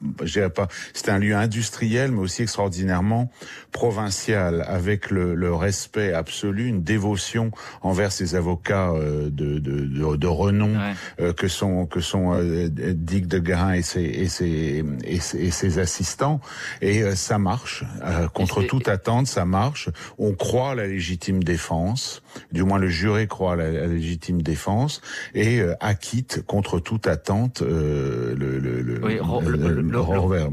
[0.54, 3.30] pas c'est un lieu industriel mais aussi extraordinairement
[3.72, 7.50] provincial avec le, le respect absolu, une dévotion
[7.82, 10.72] envers ses avocats euh, de, de, de, de renom
[11.20, 15.78] euh, que sont que sont euh, Dick de Guerin et ses et ses et ses,
[15.78, 16.40] assistants.
[16.80, 17.84] Et ça marche
[18.32, 19.88] contre toute attente ça marche.
[20.18, 22.22] On croit à la légitime défense.
[22.52, 25.00] Du moins le juré croit à la, légitime défense.
[25.34, 30.48] Et acquitte contre toute attente le le le, oui, le, Robert,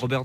[0.00, 0.24] Robert.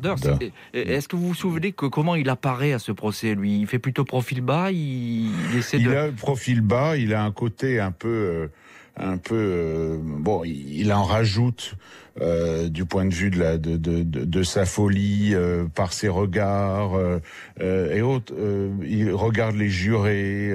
[0.73, 3.59] Est-ce que vous vous souvenez que comment il apparaît à ce procès lui?
[3.59, 7.31] Il fait plutôt profil bas il, il essaie il de profil bas, il a un
[7.31, 8.47] côté un peu, euh,
[8.97, 11.75] un peu, euh, bon, il en rajoute
[12.19, 16.09] euh, du point de vue de, la, de, de, de, sa folie, euh, par ses
[16.09, 17.19] regards euh,
[17.93, 18.33] et autres.
[18.83, 20.51] il regarde les jurés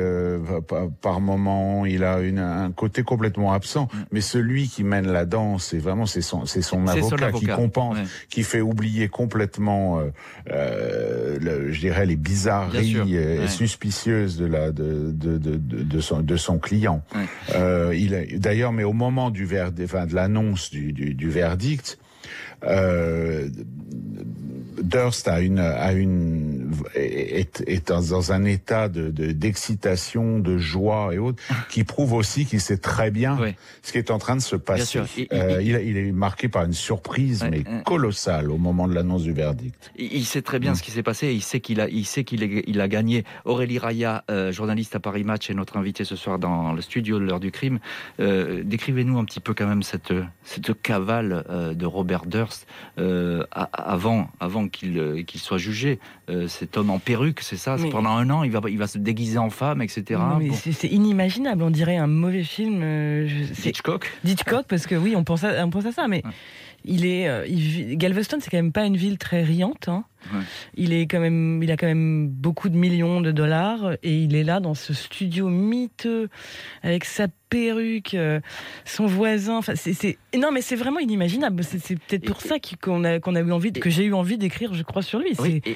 [1.01, 1.87] par, moment.
[1.87, 3.89] Il a une, un côté complètement absent.
[3.93, 3.99] Mm.
[4.13, 7.99] Mais celui qui mène la danse, c'est vraiment c'est son c'est son, avocat, qui compense,
[8.31, 10.11] qui fait oublier complètement, euh,
[10.51, 16.21] euh le, je dirais les bizarreries euh, suspicieuses de la de de de, de, son
[16.21, 17.03] de son client.
[17.55, 21.99] Euh, il d'ailleurs, mais au moment du ver, enfin, de l'annonce du, du, du verdict.
[22.65, 23.49] Euh,
[24.83, 31.19] Durst a une, a une, est, est dans un état de, d'excitation, de, joie et
[31.19, 33.39] autres, qui prouve aussi qu'il sait très bien
[33.83, 35.01] ce qui est en train de se passer.
[35.33, 39.33] Euh, il, il, est marqué par une surprise, mais colossale au moment de l'annonce du
[39.33, 39.93] verdict.
[39.97, 40.77] Il, sait très bien mm.
[40.77, 41.33] ce qui s'est passé.
[41.33, 43.25] il sait qu'il a, il sait qu'il il a gagné.
[43.45, 47.19] Aurélie Raya, euh, journaliste à Paris Match, est notre invité ce soir dans le studio
[47.19, 47.79] de l'heure du crime.
[48.21, 50.13] Euh, décrivez-nous un petit peu quand même cette,
[50.45, 52.67] cette cavale de Robert Durst
[53.73, 55.99] avant, avant euh, qu'il soit jugé.
[56.29, 57.77] Euh, cet homme en perruque, c'est ça?
[57.91, 60.21] Pendant un an, il va, il va se déguiser en femme, etc.
[60.73, 62.81] C'est inimaginable, on dirait un mauvais film.
[62.83, 63.29] Euh,
[63.65, 64.11] Hitchcock?
[64.25, 66.23] Hitchcock, parce que oui, on pense à, on pense à ça, mais
[66.85, 69.89] il est, Galveston, c'est quand même pas une ville très riante.
[69.89, 70.05] Hein.
[70.75, 74.35] Il est quand même, il a quand même beaucoup de millions de dollars et il
[74.35, 76.29] est là dans ce studio miteux
[76.83, 78.41] avec sa perruque, euh,
[78.85, 79.59] son voisin.
[79.59, 81.63] Enfin, c'est, non, mais c'est vraiment inimaginable.
[81.65, 84.75] C'est, peut-être pour ça qu'on a, qu'on a eu envie, que j'ai eu envie d'écrire,
[84.75, 85.33] je crois, sur lui.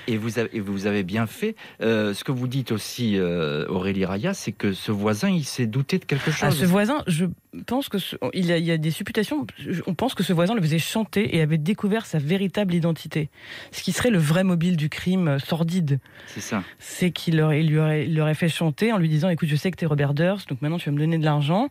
[0.07, 1.55] et, vous avez, vous avez bien fait.
[1.81, 5.67] Euh, ce que vous dites aussi, euh, Aurélie Raya, c'est que ce voisin, il s'est
[5.67, 6.43] douté de quelque chose.
[6.43, 7.27] Ah, ce voisin, je
[7.67, 7.99] pense que
[8.33, 9.47] il, y a, il y a des supputations.
[9.87, 13.31] On pense que ce voisin le faisait chanter et avait découvert sa véritable identité,
[13.73, 15.99] ce qui serait le vrai mobile du crime sordide.
[16.27, 16.63] C'est ça.
[16.79, 19.71] C'est qu'il il lui, aurait, il aurait fait chanter en lui disant Écoute, je sais
[19.71, 21.69] que tu es Robert Durst, donc maintenant tu vas me donner de l'argent.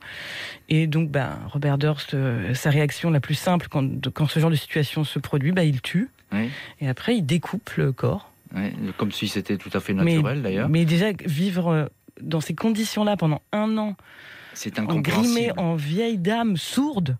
[0.70, 4.52] Et donc, ben, Robert Durst, euh, sa réaction la plus simple quand, quand ce genre
[4.52, 6.10] de situation se produit, ben, il tue.
[6.80, 8.32] Et après, il découpe le corps.
[8.98, 10.70] comme si c'était tout à fait naturel d'ailleurs.
[10.70, 11.86] Mais déjà, vivre euh,
[12.22, 13.96] dans ces conditions-là pendant un an,
[14.54, 17.18] c'est grimé en vieille dame sourde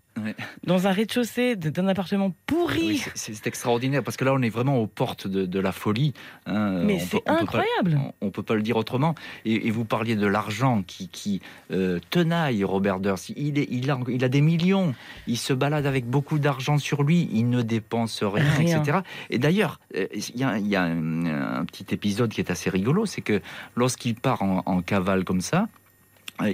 [0.64, 3.02] dans un rez-de-chaussée d'un appartement pourri.
[3.14, 6.14] c'est extraordinaire parce que là on est vraiment aux portes de, la folie.
[6.46, 6.82] Hein.
[6.84, 7.98] Mais c'est incroyable.
[8.20, 9.14] on, ne peut pas le dire autrement.
[9.44, 11.40] Et, vous parliez de l'argent qui, qui
[11.70, 13.30] euh, tenaille Robert Durst.
[13.36, 14.94] Il, est, il, a, il a des millions.
[15.26, 17.28] Il se balade avec beaucoup d'argent sur lui.
[17.32, 19.00] Il ne dépense rien, etc.
[19.28, 23.40] Et d'ailleurs, euh, il y a, un, petit épisode qui est assez rigolo, c'est que
[23.76, 25.79] lorsqu'il part en cavale comme ça, euh,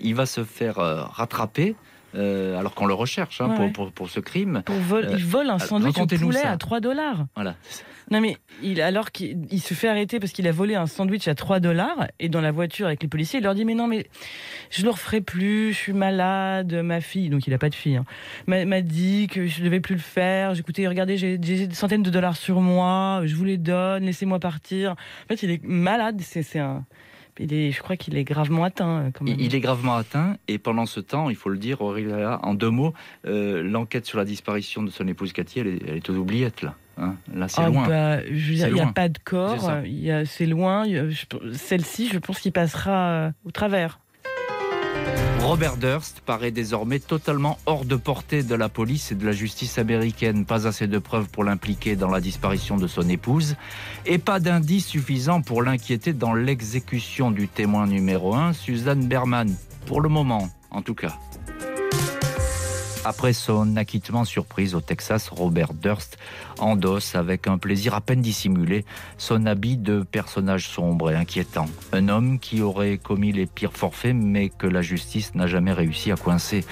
[0.02, 1.76] il va se faire euh, rattraper.
[2.14, 4.62] Euh, alors qu'on le recherche hein, pour, pour, ce crime.
[5.10, 7.26] il vole un sandwich au poulet à 3 dollars.
[7.34, 7.56] Voilà.
[8.10, 11.34] Non mais il, alors qu'il se fait arrêter parce qu'il a volé un sandwich à
[11.34, 14.06] 3 dollars et dans la voiture avec les policiers, il leur dit mais non mais
[14.70, 17.74] je ne le referai plus, je suis malade, ma fille, donc il n'a pas de
[17.74, 18.04] fille, hein,
[18.46, 20.54] m'a dit que je ne devais plus le faire.
[20.54, 24.92] J'écoutais, regardez, j'ai des centaines de dollars sur moi, je vous les donne, laissez-moi partir.
[24.92, 26.84] En fait, il est malade, c'est un
[27.38, 29.06] je crois qu'il est gravement atteint.
[29.06, 32.54] Euh, il est gravement atteint et pendant ce temps, il faut le dire, Aurélia, en
[32.54, 32.94] deux mots,
[33.26, 36.74] euh, l'enquête sur la disparition de son épouse Cathy, elle est, aux oubliettes là.
[36.98, 37.16] Hein.
[37.34, 37.86] là, c'est ah, loin.
[37.86, 39.70] Bah, il n'y a pas de corps,
[40.24, 40.84] c'est loin.
[41.52, 44.00] Celle-ci, je pense qu'il passera euh, au travers.
[45.40, 49.78] Robert Durst paraît désormais totalement hors de portée de la police et de la justice
[49.78, 50.44] américaine.
[50.44, 53.56] Pas assez de preuves pour l'impliquer dans la disparition de son épouse
[54.04, 59.54] et pas d'indices suffisants pour l'inquiéter dans l'exécution du témoin numéro 1, Suzanne Berman.
[59.86, 61.16] Pour le moment, en tout cas.
[63.08, 66.18] Après son acquittement surprise au Texas, Robert Durst
[66.58, 68.84] endosse avec un plaisir à peine dissimulé
[69.16, 71.66] son habit de personnage sombre et inquiétant.
[71.92, 76.10] Un homme qui aurait commis les pires forfaits mais que la justice n'a jamais réussi
[76.10, 76.64] à coincer.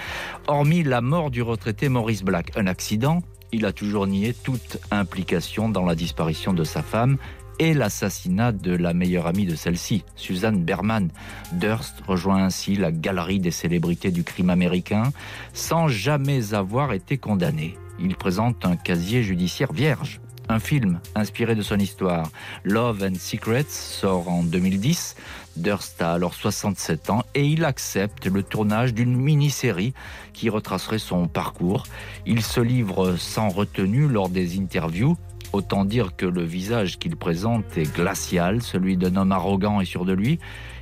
[0.49, 5.69] Hormis la mort du retraité Maurice Black, un accident, il a toujours nié toute implication
[5.69, 7.17] dans la disparition de sa femme
[7.59, 11.11] et l'assassinat de la meilleure amie de celle-ci, Suzanne Berman.
[11.53, 15.13] Durst rejoint ainsi la galerie des célébrités du crime américain
[15.53, 17.77] sans jamais avoir été condamné.
[18.01, 20.21] Il présente un casier judiciaire vierge.
[20.49, 22.31] Un film inspiré de son histoire,
[22.65, 25.17] Love and Secrets, sort en 2010.
[25.57, 29.95] Durst a alors 67 ans et il accepte le tournage d'une mini-série
[30.35, 31.85] qui retracerait son parcours.
[32.27, 35.17] Il se livre sans retenue lors des interviews
[35.55, 40.05] Autant dire que le visage qu'il présente est glacial, celui d'un homme arrogant et sûr
[40.05, 40.41] de lui.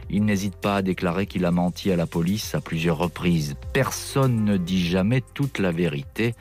[0.09, 3.55] Il n'hésite pas à déclarer qu'il a menti à la police à plusieurs reprises.
[3.75, 6.35] Personne ne dit jamais toute la vérité,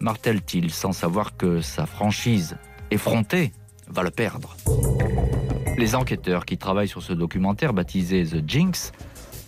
[0.00, 2.58] martèle-t-il sans savoir que sa franchise,
[2.90, 3.52] effrontée,
[3.88, 4.54] va le perdre?
[5.78, 8.92] Les enquêteurs qui travaillent sur ce documentaire baptisé The Jinx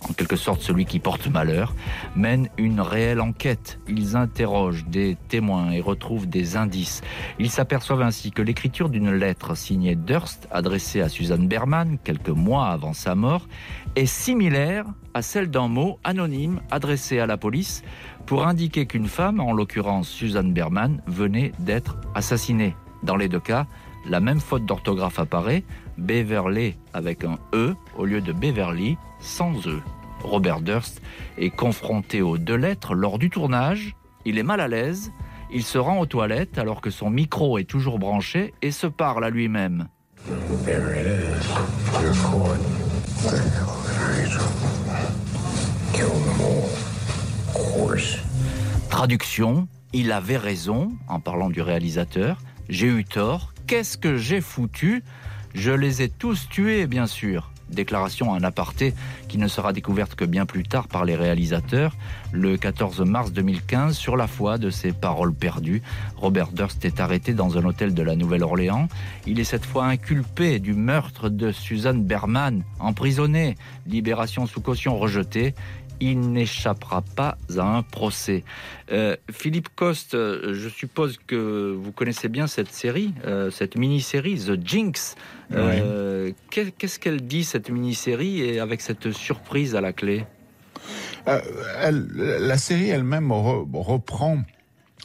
[0.09, 1.75] en quelque sorte celui qui porte malheur,
[2.15, 3.79] mènent une réelle enquête.
[3.87, 7.01] Ils interrogent des témoins et retrouvent des indices.
[7.39, 12.67] Ils s'aperçoivent ainsi que l'écriture d'une lettre signée Durst, adressée à Suzanne Berman quelques mois
[12.67, 13.47] avant sa mort,
[13.95, 17.83] est similaire à celle d'un mot anonyme adressé à la police
[18.25, 22.75] pour indiquer qu'une femme, en l'occurrence Suzanne Berman, venait d'être assassinée.
[23.03, 23.65] Dans les deux cas,
[24.07, 25.63] la même faute d'orthographe apparaît,
[26.01, 29.79] Beverly avec un E au lieu de Beverly sans E.
[30.23, 31.01] Robert Durst
[31.37, 33.95] est confronté aux deux lettres lors du tournage.
[34.25, 35.11] Il est mal à l'aise.
[35.53, 39.23] Il se rend aux toilettes alors que son micro est toujours branché et se parle
[39.25, 39.87] à lui-même.
[48.89, 52.37] Traduction, il avait raison en parlant du réalisateur.
[52.69, 53.53] J'ai eu tort.
[53.67, 55.03] Qu'est-ce que j'ai foutu?
[55.53, 57.51] Je les ai tous tués, bien sûr.
[57.69, 58.93] Déclaration en aparté
[59.29, 61.95] qui ne sera découverte que bien plus tard par les réalisateurs.
[62.33, 65.81] Le 14 mars 2015, sur la foi de ses paroles perdues,
[66.17, 68.89] Robert Durst est arrêté dans un hôtel de la Nouvelle-Orléans.
[69.25, 73.55] Il est cette fois inculpé du meurtre de Suzanne Berman, emprisonné,
[73.87, 75.55] libération sous caution rejetée
[76.01, 78.43] il n'échappera pas à un procès.
[78.91, 84.39] Euh, Philippe Coste, euh, je suppose que vous connaissez bien cette série, euh, cette mini-série,
[84.39, 85.15] The Jinx.
[86.49, 90.25] Qu'est-ce qu'elle dit, cette mini-série, et avec cette surprise à la clé?
[91.25, 94.39] La série elle-même reprend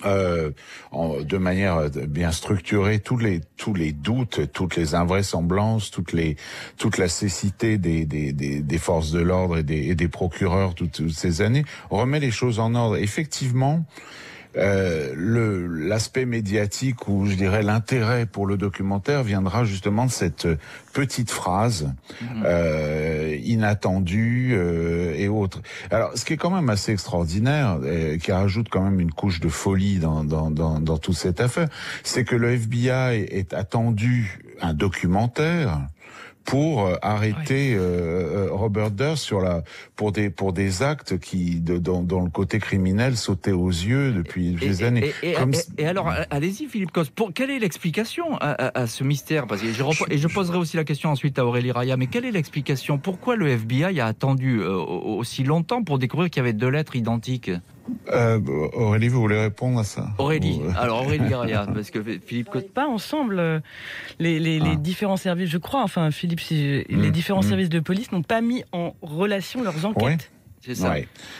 [0.07, 0.51] euh,
[0.93, 6.37] de manière euh, bien structurée tous les tous les doutes, toutes les invraisemblances, toutes les
[6.79, 10.75] toute la cécité des des, des, des forces de l'ordre et des, et des procureurs
[10.75, 12.97] toutes, toutes, ces années remet les choses en ordre.
[12.97, 13.85] Effectivement,
[14.57, 20.49] le l'aspect médiatique ou je dirais l'intérêt pour le documentaire viendra justement de cette
[20.93, 21.93] petite phrase
[22.45, 25.61] euh, inattendue euh, et autres.
[25.91, 29.41] Alors, ce qui est quand même assez extraordinaire, et qui rajoute quand même une couche
[29.41, 31.69] de folie dans dans dans, dans toute cette affaire,
[32.03, 35.87] c'est que le FBI est attendu un documentaire
[36.47, 39.63] pour euh, arrêter euh, euh, Robert Durst sur la
[39.97, 44.53] pour des pour des actes qui de, dans le côté criminel sautaient aux yeux depuis
[44.53, 45.13] des années.
[45.23, 45.35] Et,
[45.79, 49.47] et, alors allez-y Philippe Cos, pour quelle est l'explication à, à, ce mystère?
[49.47, 51.97] Parce que je, et je poserai aussi la question ensuite à Aurélie Raya.
[51.97, 52.99] Mais quelle est l'explication?
[52.99, 57.51] Pourquoi le FBI a attendu aussi longtemps pour découvrir qu'il y avait deux lettres identiques?
[58.13, 58.41] Euh,
[58.73, 62.51] Aurélie, vous voulez répondre à ça Aurélie, alors Aurélie Garia, parce que Philippe...
[62.75, 63.61] Pas ensemble euh,
[64.19, 64.77] les, les, les, ah.
[64.77, 67.11] différents services, je crois, enfin Philippe, si les mmh.
[67.11, 67.49] différents mmh.
[67.49, 70.31] services de police n'ont pas mis en relation leurs enquêtes.
[70.67, 70.97] C'est ça.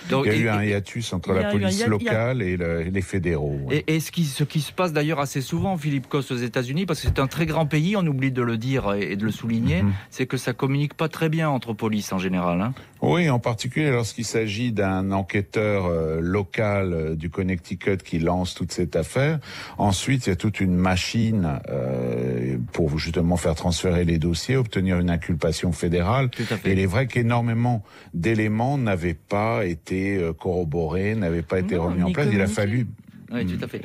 [0.09, 3.69] Donc, il y a eu un hiatus entre la police locale et les fédéraux.
[3.71, 7.01] Et, ce, qui, ce qui se passe d'ailleurs assez souvent, Philippe Coste, aux États-Unis, parce
[7.01, 9.83] que c'est un très grand pays, on oublie de le dire et de le souligner,
[9.83, 9.93] mhm.
[10.11, 12.61] c'est que ça communique pas très bien entre polices en général.
[12.61, 12.73] Hein.
[13.03, 18.73] Oui, en particulier lorsqu'il s'agit d'un enquêteur euh, local euh, du Connecticut qui lance toute
[18.73, 19.39] cette affaire.
[19.77, 24.99] Ensuite, il y a toute une machine euh, pour justement faire transférer les dossiers, obtenir
[24.99, 26.31] une inculpation fédérale.
[26.65, 27.83] Et il est vrai qu'énormément
[28.15, 32.29] d'éléments n'avaient pas été euh, corroboré, n'avait pas été remis en place.
[32.33, 32.87] Il a fallu
[33.33, 33.81] oui, tout à fait.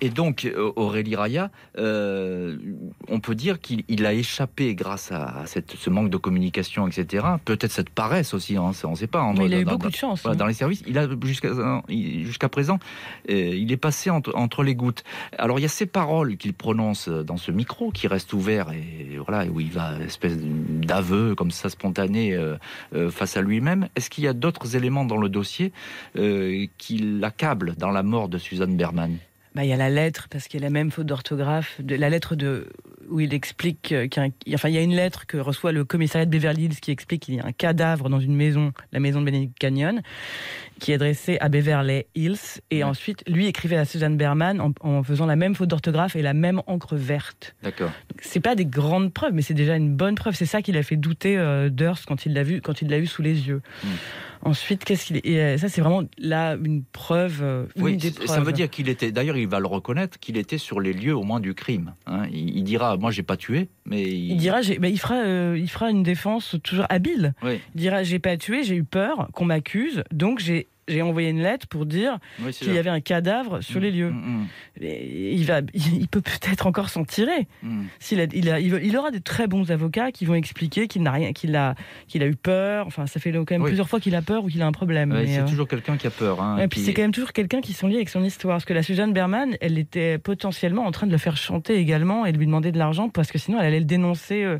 [0.00, 2.56] Et, donc, euh, Aurélie Raya, euh,
[3.08, 7.24] on peut dire qu'il a échappé grâce à, cette, ce manque de communication, etc.
[7.44, 9.20] Peut-être cette paresse aussi, hein, on ne sait pas.
[9.20, 10.26] Hein, il a eu beaucoup de chance.
[10.26, 10.34] Hein.
[10.34, 11.48] Dans les services, il a jusqu'à
[11.88, 12.78] jusqu'à présent,
[13.30, 15.04] euh, il est passé entre, entre, les gouttes.
[15.38, 19.18] Alors, il y a ces paroles qu'il prononce dans ce micro qui reste ouvert et
[19.24, 22.38] voilà où il va espèce d'aveu comme ça spontané
[23.10, 23.88] face à lui-même.
[23.96, 25.72] Est-ce qu'il y a d'autres éléments dans le dossier
[26.14, 29.16] qui l'accablent dans la mort de Suzanne Berman.
[29.54, 32.10] Bah, il y a la lettre, parce qu'il y a la même faute d'orthographe, la
[32.10, 32.68] lettre de,
[33.08, 36.26] où il explique qu'il y, enfin, il y a une lettre que reçoit le commissariat
[36.26, 39.20] de Beverly Hills qui explique qu'il y a un cadavre dans une maison, la maison
[39.20, 40.02] de Benedict Canyon,
[40.80, 42.60] qui est adressée à Beverly Hills.
[42.70, 46.34] Et ensuite, lui écrivait à Suzanne Berman en, faisant la même faute d'orthographe et la
[46.34, 47.54] même encre verte.
[47.62, 47.90] D'accord.
[48.20, 50.34] C'est pas des grandes preuves, mais c'est déjà une bonne preuve.
[50.34, 52.98] C'est ça qui l'a fait douter euh, Durst quand il l'a vu, quand il l'a
[52.98, 53.62] eu sous les yeux.
[53.82, 53.88] Hmm.
[54.44, 57.40] Ensuite, qu'est-ce qu'il est euh, Ça, c'est vraiment là une preuve.
[57.42, 59.10] Euh, oui, ça veut dire qu'il était.
[59.10, 61.94] D'ailleurs, il va le reconnaître qu'il était sur les lieux au moins du crime.
[62.06, 62.26] Hein.
[62.30, 66.02] Il, dira, moi, j'ai pas tué, mais il, dira, il fera, euh, il fera une
[66.02, 67.34] défense toujours habile.
[67.42, 71.42] Il dira, j'ai pas tué, j'ai eu peur qu'on m'accuse, donc j'ai j'ai envoyé une
[71.42, 72.18] lettre pour dire
[72.58, 74.10] qu'il y avait un cadavre sur les mm, lieux.
[74.10, 74.46] Mm, mm.
[74.80, 77.46] il, va, il, peut peut-être encore s'en tirer.
[78.00, 81.12] S'il a, il, a, il, aura des très bons avocats qui vont expliquer qu'il n'a
[81.12, 81.74] rien, qu'il a,
[82.08, 82.86] qu'il a eu peur.
[82.86, 85.14] Enfin, ça fait quand même plusieurs fois qu'il a peur ou qu'il a un problème.
[85.26, 86.40] c'est euh, toujours quelqu'un qui a peur.
[86.40, 88.54] Hein, et puis, c'est quand même toujours quelqu'un qui liés avec son histoire.
[88.54, 92.26] Parce que la Suzanne Berman, elle était potentiellement en train de le faire chanter également
[92.26, 94.44] et de lui demander de l'argent parce que sinon elle allait le dénoncer.
[94.44, 94.58] Euh,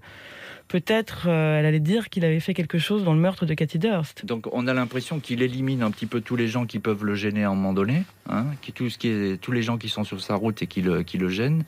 [0.74, 3.78] peut-être euh, elle allait dire qu'il avait fait quelque chose dans le meurtre de Cathy
[3.78, 4.26] Durst.
[4.26, 7.14] Donc on a l'impression qu'il élimine un petit peu tous les gens qui peuvent le
[7.14, 9.88] gêner à un moment donné, hein, qui, tout ce qui est, tous les gens qui
[9.88, 11.62] sont sur sa route et qui le, qui le gênent.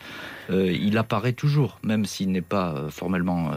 [0.51, 3.53] Euh, il apparaît toujours, même s'il n'est pas euh, formellement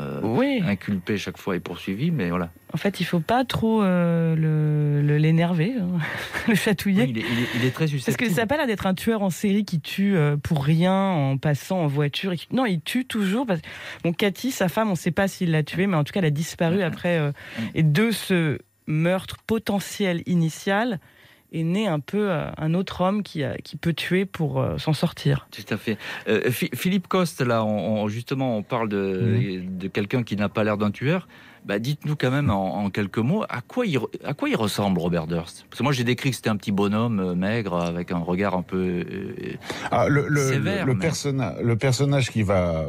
[0.67, 2.51] inculpé chaque fois et poursuivi, mais voilà.
[2.71, 5.99] En fait, il faut pas trop l'énerver, le, hein,
[6.47, 7.05] le chatouiller.
[7.09, 8.17] il, est, il, est, très susceptible.
[8.17, 10.93] Parce que ça n'a pas l'air d'être un tueur en série qui tue pour rien
[10.93, 12.33] en passant en voiture.
[12.51, 13.45] Non, il tue toujours.
[13.45, 13.61] Parce...
[14.03, 16.19] Bon, Cathy, sa femme, on ne sait pas s'il l'a tuée, mais en tout cas,
[16.19, 17.17] elle a disparu après.
[17.17, 17.31] Euh,
[17.75, 20.99] et de ce meurtre potentiel initial
[21.51, 24.93] est né un peu euh, un autre homme qui, qui peut tuer pour euh, s'en
[24.93, 25.47] sortir.
[25.51, 25.97] Tout à fait.
[26.51, 27.65] Philippe Coste, là,
[28.07, 29.77] justement, on parle de, mmh.
[29.77, 31.27] de quelqu'un qui n'a pas l'air d'un tueur.
[31.65, 35.27] Bah, dites-nous quand même en, quelques mots, à quoi, il, à quoi il ressemble Robert
[35.27, 35.65] Durst?
[35.69, 38.55] Parce que moi j'ai décrit que c'était un petit bonhomme euh, maigre avec un regard
[38.55, 39.53] un peu euh,
[39.91, 40.85] ah, le, sévère.
[40.85, 42.87] Le, le personnage qui va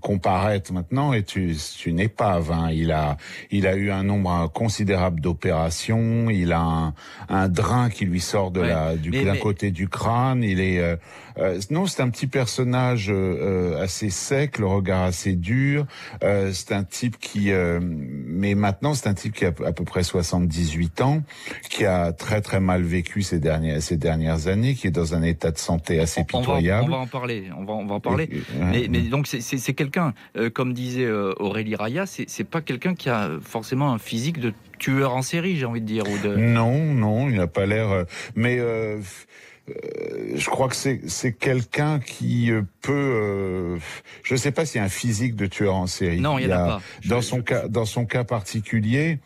[0.00, 2.50] comparaître maintenant est une, épave.
[2.52, 2.70] Hein.
[2.72, 3.16] Il, a,
[3.50, 6.92] il a eu un nombre considérable d'opérations, il a
[7.28, 10.78] un, drain qui lui sort de la, du, d'un côté du crâne, il est...
[10.78, 10.96] Euh,
[11.38, 15.86] euh, non, c'est un petit personnage euh, assez sec, le regard assez dur.
[16.22, 20.02] Euh, c'est un type qui, mais maintenant, c'est un type qui a à peu près
[20.02, 21.22] 78 ans,
[21.70, 25.22] qui a très très mal vécu ces dernières ces dernières années, qui est dans un
[25.22, 26.84] état de santé assez pitoyable.
[26.84, 27.44] On va, on va en parler.
[27.56, 28.28] On va, on va en parler.
[28.60, 30.14] mais, mais, donc c'est quelqu'un,
[30.54, 34.52] comme disait Aurélie Raya, c'est pas quelqu'un qui a forcément un physique de
[34.82, 36.04] tueur en série, j'ai envie de dire.
[36.08, 36.34] Ou de...
[36.36, 38.04] Non, non, il n'a pas l'air.
[38.34, 38.98] Mais euh,
[40.34, 42.92] je crois que c'est quelqu'un qui euh, peut.
[42.92, 43.78] Euh,
[44.22, 46.20] je ne sais pas s'il y a un physique de tueur en série.
[46.20, 46.82] Non, il n'y en a, pas.
[47.06, 49.18] Dans son cas, dans son cas particulier,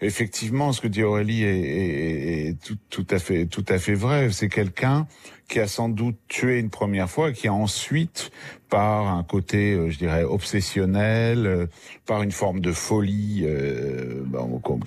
[0.00, 4.30] effectivement, ce que dit Aurélie est, est, tout, tout, à fait, tout à fait vrai.
[4.30, 5.06] C'est quelqu'un
[5.48, 8.30] qui a sans doute tué une première fois et qui a ensuite
[8.72, 11.66] par un côté, euh, je dirais, obsessionnel, euh,
[12.06, 14.24] par une forme de folie euh,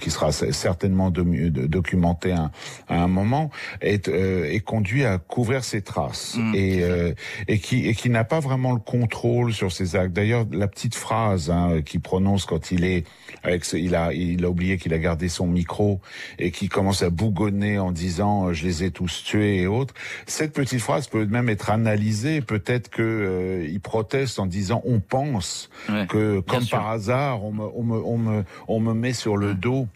[0.01, 2.49] qui sera certainement documentée à,
[2.89, 3.51] un moment,
[3.82, 6.56] est, est conduit à couvrir ses traces mmh.
[6.56, 6.84] et,
[7.47, 10.14] et qui, et qui n'a pas vraiment le contrôle sur ses actes.
[10.14, 13.06] D'ailleurs, la petite phrase hein, qu'il prononce quand il est
[13.43, 16.01] avec, il a, il a oublié qu'il a gardé son micro
[16.38, 19.93] et qui commence à bougonner en disant "Je les ai tous tués" et autres.
[20.46, 22.39] Cette petite phrase peut même être analysée.
[22.39, 25.72] Peut-être que il proteste en disant on pense
[26.08, 29.56] que comme par hasard on me, on me, on me, on me met sur le
[29.56, 29.88] dos.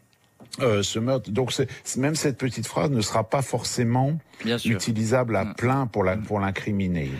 [0.59, 1.29] Euh, ce meurtre.
[1.29, 1.53] Donc
[1.97, 4.17] même cette petite phrase ne sera pas forcément
[4.65, 7.11] utilisable à plein pour pour l'incriminer.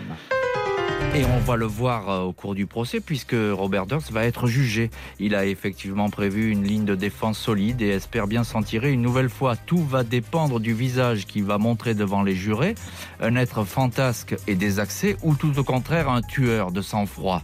[1.12, 4.46] Et on va le voir euh, au cours du procès puisque Robert Durst va être
[4.46, 4.90] jugé.
[5.18, 9.02] Il a effectivement prévu une ligne de défense solide et espère bien s'en tirer une
[9.02, 9.56] nouvelle fois.
[9.56, 12.76] Tout va dépendre du visage qu'il va montrer devant les jurés.
[13.20, 17.42] Un être fantasque et désaxé ou tout au contraire un tueur de sang-froid.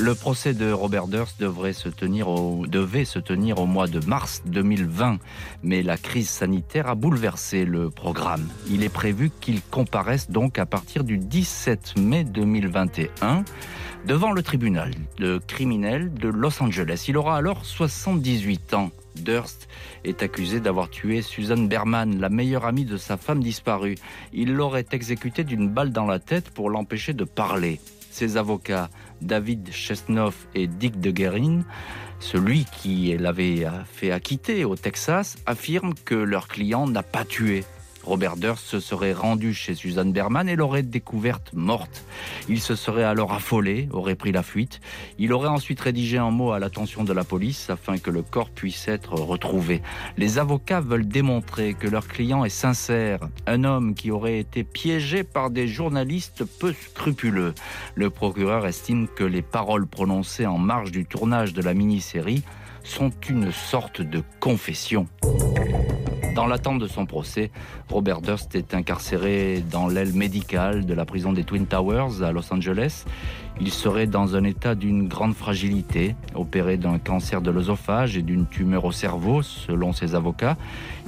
[0.00, 5.18] Le procès de Robert Durst devrait devait se tenir au mois de mars 2020,
[5.62, 8.48] mais la crise sanitaire a bouleversé le programme.
[8.68, 13.44] Il est prévu qu'il comparaisse donc à partir du 17 mai 2021
[14.04, 17.04] devant le tribunal de criminel de Los Angeles.
[17.08, 18.90] Il aura alors 78 ans.
[19.14, 19.68] Durst
[20.02, 23.96] est accusé d'avoir tué Susan Berman, la meilleure amie de sa femme disparue.
[24.32, 27.80] Il l'aurait exécutée d'une balle dans la tête pour l'empêcher de parler.
[28.10, 28.90] Ses avocats
[29.24, 31.62] David Chesnoff et Dick de Guerin,
[32.20, 37.64] celui qui l'avait fait acquitter au Texas, affirment que leur client n'a pas tué
[38.04, 42.04] Robert Durst se serait rendu chez Suzanne Berman et l'aurait découverte morte.
[42.48, 44.80] Il se serait alors affolé, aurait pris la fuite.
[45.18, 48.50] Il aurait ensuite rédigé un mot à l'attention de la police afin que le corps
[48.50, 49.82] puisse être retrouvé.
[50.16, 55.24] Les avocats veulent démontrer que leur client est sincère, un homme qui aurait été piégé
[55.24, 57.54] par des journalistes peu scrupuleux.
[57.94, 62.42] Le procureur estime que les paroles prononcées en marge du tournage de la mini-série
[62.82, 65.08] sont une sorte de confession.
[66.34, 67.52] Dans l'attente de son procès,
[67.88, 72.52] Robert Durst est incarcéré dans l'aile médicale de la prison des Twin Towers à Los
[72.52, 73.04] Angeles.
[73.60, 78.46] Il serait dans un état d'une grande fragilité, opéré d'un cancer de l'œsophage et d'une
[78.48, 80.56] tumeur au cerveau, selon ses avocats.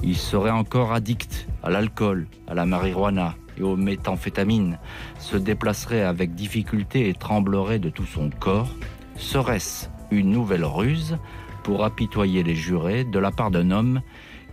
[0.04, 4.78] Il serait encore addict à l'alcool, à la marijuana et aux méthamphétamines,
[5.18, 8.70] se déplacerait avec difficulté et tremblerait de tout son corps.
[9.16, 11.18] Serait-ce une nouvelle ruse
[11.64, 14.02] pour apitoyer les jurés de la part d'un homme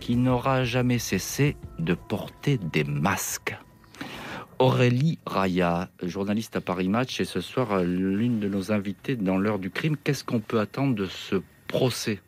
[0.04, 3.56] qui n'aura jamais cessé de porter des masques.
[4.58, 9.58] Aurélie Raya, journaliste à Paris Match, et ce soir l'une de nos invitées dans l'heure
[9.58, 9.96] du crime.
[9.96, 11.36] Qu'est-ce qu'on peut attendre de ce
[11.68, 12.20] procès?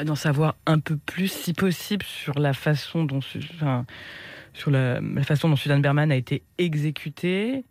[0.00, 5.56] D'en savoir un peu plus, si possible, sur la façon dont, sur la, façon dont
[5.56, 7.64] Suzanne Berman a été exécutée,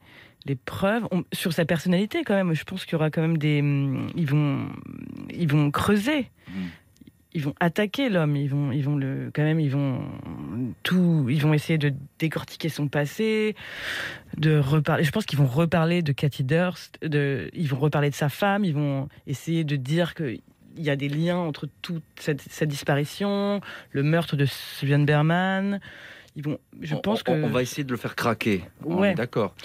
[0.45, 2.53] les preuves sur sa personnalité quand même.
[2.53, 4.67] Je pense qu'il y aura quand même des, hum, ils vont,
[5.33, 6.29] ils vont creuser.
[6.49, 6.61] Mmh.
[7.35, 8.97] Ils vont attaquer l'homme, ils vont, ils vont
[9.33, 10.01] quand même, ils vont
[10.83, 13.55] tout, ils vont essayer de décortiquer son passé,
[14.37, 15.03] de reparler.
[15.03, 18.73] Je pense qu'ils vont reparler de Cathy Durst, ils vont reparler de sa femme, ils
[18.73, 20.37] vont essayer de dire que
[20.77, 23.61] il y a des liens entre toute cette, cette disparition,
[23.91, 25.79] le meurtre de Sylvian Berman,
[26.35, 27.43] je pense on, que...
[27.43, 28.63] on va essayer de le faire craquer.
[28.83, 29.15] Ouais.
[29.15, 29.55] D'accord.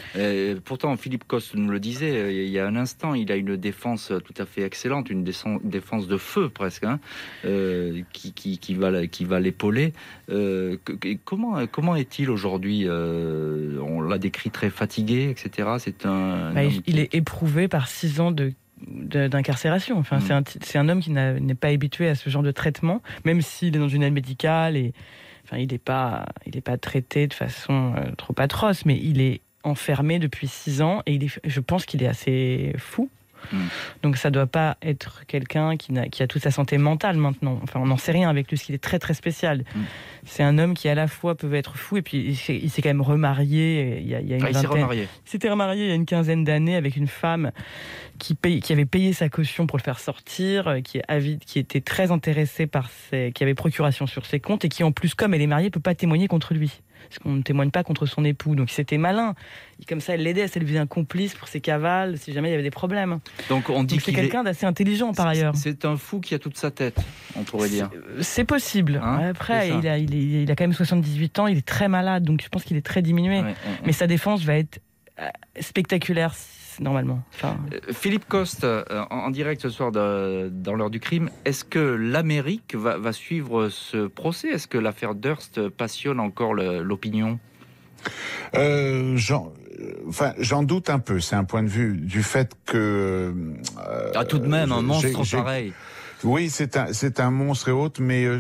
[0.65, 3.57] Pourtant, Philippe Coste nous le disait euh, il y a un instant, il a une
[3.57, 7.01] défense tout à fait excellente, une défense de feu presque, hein,
[7.45, 9.93] euh, qui, qui, va, qui va l'épauler.
[10.31, 10.77] Euh,
[11.25, 15.69] comment, comment est-il aujourd'hui On l'a décrit très fatigué, etc.
[15.79, 16.53] C'est un.
[16.53, 18.53] Bah, il est éprouvé par six ans de
[18.89, 19.99] d'incarcération.
[19.99, 20.45] Enfin, mm.
[20.63, 23.77] c'est un, un, homme qui n'est pas habitué à ce genre de traitement, même s'il
[23.77, 24.95] est dans une aide médicale et
[25.59, 30.19] il n'est pas, il pas traité de façon euh, trop atroce, mais il est enfermé
[30.19, 33.11] depuis six ans et il est, je pense qu'il est assez fou.
[33.53, 33.67] Hmm.
[34.03, 37.59] Donc ça doit pas être quelqu'un qui, a, qui a toute sa santé mentale maintenant.
[37.63, 39.65] Enfin, on n'en sait rien avec lui, parce qu'il est très très spécial.
[39.75, 39.81] Hmm.
[40.25, 42.19] C'est un homme qui à la fois peut être fou et puis
[42.49, 44.01] il s'est quand même remarié.
[44.01, 45.09] Il, y a, il, ah, s'est remarié.
[45.25, 47.53] S'était remarié il y a une quinzaine d'années avec une femme
[48.19, 51.45] qui, paye, qui avait payé sa caution pour le faire sortir, euh, qui est avide,
[51.45, 54.93] qui était très intéressée par ses, qui avait procuration sur ses comptes et qui en
[54.93, 57.83] plus, comme elle est mariée, peut pas témoigner contre lui parce qu'on ne témoigne pas
[57.83, 58.55] contre son époux.
[58.55, 59.35] Donc c'était malin.
[59.81, 62.53] Et comme ça, elle l'aidait, elle devient un complice pour ses cavales si jamais il
[62.53, 63.21] y avait des problèmes.
[63.49, 65.55] Donc on dit que c'est quelqu'un d'assez intelligent par ailleurs.
[65.57, 66.99] C'est un fou qui a toute sa tête,
[67.37, 67.91] on pourrait dire.
[68.21, 69.01] C'est possible.
[69.03, 72.43] Hein Après, il a, il, a, quand même 78 ans, il est très malade, donc
[72.43, 73.43] je pense qu'il est très diminué.
[73.85, 74.81] Mais sa défense va être
[75.21, 75.29] euh,
[75.61, 76.35] spectaculaire
[76.81, 77.23] normalement.
[77.45, 77.49] Euh,
[77.93, 83.13] Philippe Coste, euh, en, direct ce soir dans l'heure du crime, est-ce que l'Amérique va,
[83.13, 84.49] suivre ce procès?
[84.49, 87.39] Est-ce que l'affaire Durst passionne encore l'opinion?
[88.55, 89.53] Euh, J'en
[90.09, 91.21] enfin, doute un peu.
[91.21, 93.35] C'est un point de vue du fait que.
[94.15, 95.73] ah, tout de même, un monstre pareil.
[96.23, 98.39] Oui, c'est un, c'est un monstre et autres, mais euh,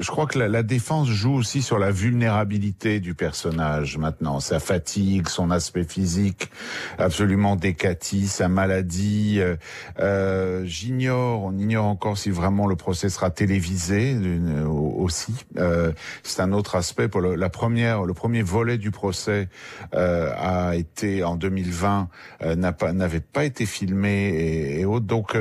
[0.00, 4.58] je crois que la, la, défense joue aussi sur la vulnérabilité du personnage maintenant, sa
[4.58, 6.50] fatigue, son aspect physique
[6.98, 9.36] absolument décati, sa maladie.
[9.40, 9.56] Euh,
[10.00, 15.34] euh J'ignore, on ignore encore si vraiment le procès sera télévisé euh, aussi.
[15.56, 17.08] Euh, c'est un autre aspect.
[17.08, 19.48] Pour le, la première, le premier volet du procès
[19.92, 22.08] a été en 2020,
[22.56, 25.06] n'a pas, n'avait pas été filmé et, et autres.
[25.06, 25.36] Donc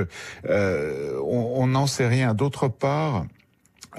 [0.48, 2.34] on on n'en sait rien.
[2.34, 3.26] D'autre part,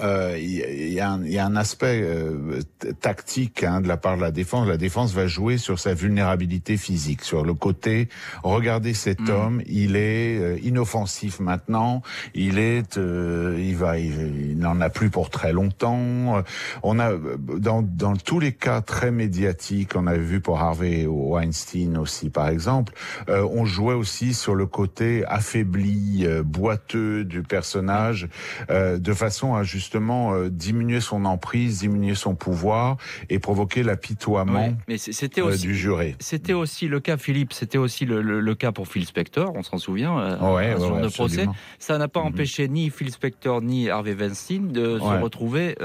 [0.01, 2.61] euh, il y, a un aspect euh,
[3.01, 4.67] tactique hein, de la part de la défense.
[4.67, 8.09] La défense va jouer sur sa vulnérabilité physique, sur le côté.
[8.43, 9.29] Regardez cet mm.
[9.29, 12.01] homme, il est euh, inoffensif maintenant.
[12.33, 16.43] Il est, il va, il, n'en a plus pour très longtemps.
[16.83, 17.13] On a
[17.57, 22.49] dans, dans tous les cas très médiatiques, on a vu pour Harvey Weinstein aussi par
[22.49, 22.93] exemple,
[23.27, 28.27] on jouait aussi sur le côté affaibli, boiteux du personnage,
[28.69, 32.97] de façon à juste justement euh, diminuer son emprise, diminuer son pouvoir
[33.31, 36.15] et provoquer l'apitoiement c'était euh, du juré.
[36.19, 40.19] C'était aussi le cas, Philippe, c'était aussi le, cas pour Phil Spector, on s'en souvient,
[40.19, 41.47] euh, ouais, de procès.
[41.79, 42.27] Ça n'a pas mhm.
[42.27, 45.75] empêché ni Phil Spector ni Harvey Weinstein de se retrouver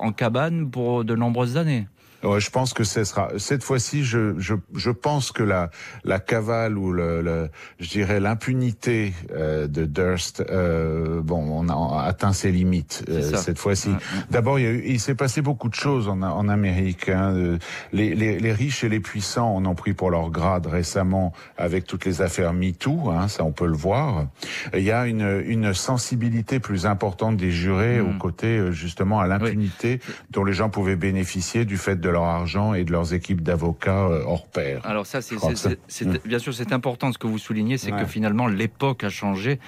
[0.00, 1.86] en cabane pour de nombreuses années
[2.22, 4.04] je pense que ce sera cette fois-ci.
[4.04, 5.70] Je, je, je pense que la
[6.04, 7.50] la cavale ou le, le
[7.80, 13.58] je dirais l'impunité euh, de Durst, euh, bon, on a atteint ses limites euh, cette
[13.58, 13.90] fois-ci.
[14.30, 17.08] D'abord, il, il s'est passé beaucoup de choses en, en Amérique.
[17.08, 17.34] Hein.
[17.34, 17.58] Euh,
[17.92, 21.86] les, les, les, riches et les puissants en ont pris pour leur grade récemment avec
[21.86, 23.10] toutes les affaires MeToo.
[23.10, 24.26] Hein, ça, on peut le voir.
[24.74, 28.08] Il y a une, une sensibilité plus importante des jurés mm.
[28.08, 30.00] au côté justement à l'impunité
[30.30, 34.06] dont les gens pouvaient bénéficier du fait de leur argent et de leurs équipes d'avocats
[34.06, 34.80] euh, hors pair.
[34.84, 36.18] Alors ça, c'est hmm.
[36.24, 39.58] bien sûr c'est important ce que vous soulignez, c'est que finalement l'époque a changé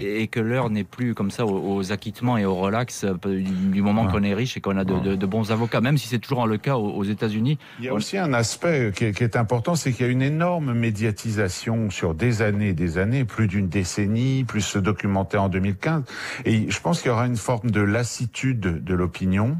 [0.00, 4.06] et, que l'heure n'est plus comme ça aux, acquittements et au relax euh, du moment
[4.06, 6.76] qu'on est riche et qu'on a de, bons avocats, même si c'est toujours le cas
[6.76, 7.58] aux, États-Unis.
[7.78, 10.72] Il y a aussi un aspect qui est, important, c'est qu'il y a une énorme
[10.72, 16.04] médiatisation sur des années, des années, plus d'une décennie, plus se documenter en 2015,
[16.44, 19.56] et je pense qu'il y aura une forme de lassitude de l'opinion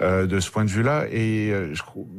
[0.00, 1.52] euh, de ce point de vue-là, et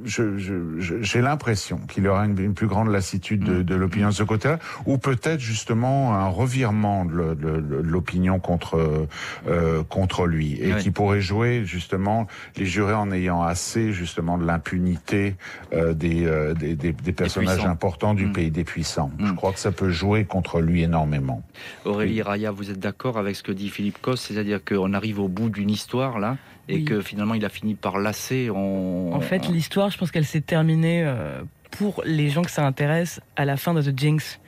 [0.03, 4.24] j'ai je, l'impression qu'il y aura une, plus grande lassitude de, de l'opinion de ce
[4.24, 7.36] côté-là, ou peut-être justement un revirement de,
[7.82, 9.08] l'opinion contre
[9.47, 12.28] euh, contre lui, et qui pourrait jouer justement
[12.58, 15.36] les jurés en ayant assez justement de l'impunité
[15.74, 18.34] euh, des, euh, des, des, des, personnages importants du mm.
[18.34, 19.12] pays des puissants.
[19.20, 19.36] Je mm.
[19.36, 21.43] crois que ça peut jouer contre lui énormément.
[21.86, 25.28] Aurélie Raya, vous êtes d'accord avec ce que dit Philippe Cos, c'est-à-dire qu'on arrive au
[25.28, 26.38] bout d'une histoire là
[26.68, 28.49] et que finalement il a fini par lasser.
[28.49, 31.41] En fait, l'histoire, je pense qu'elle s'est terminée euh,
[31.72, 34.39] pour les gens que ça intéresse à la fin de The Jinx.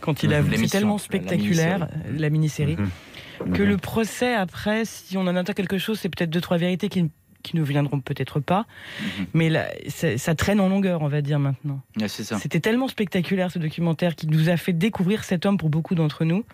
[0.00, 0.54] Quand il a, Mhm.
[0.56, 3.52] c'est tellement la spectaculaire, la mini-série, Mhm.
[3.52, 3.68] que Mhm.
[3.68, 7.10] le procès après, si on en attend quelque chose, c'est peut-être deux trois vérités qui,
[7.42, 8.66] qui ne viendront peut-être pas,
[9.00, 9.26] Mhm.
[9.34, 11.80] mais là, ça, ça traîne en longueur, on va dire maintenant.
[12.06, 16.24] C'était tellement spectaculaire ce documentaire qui nous a fait découvrir cet homme pour beaucoup d'entre
[16.24, 16.44] nous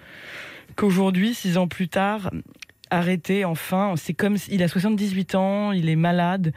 [0.76, 2.30] qu'aujourd'hui, six ans plus tard,
[2.96, 6.52] arrêté enfin, c'est comme il a 78 ans, il est malade.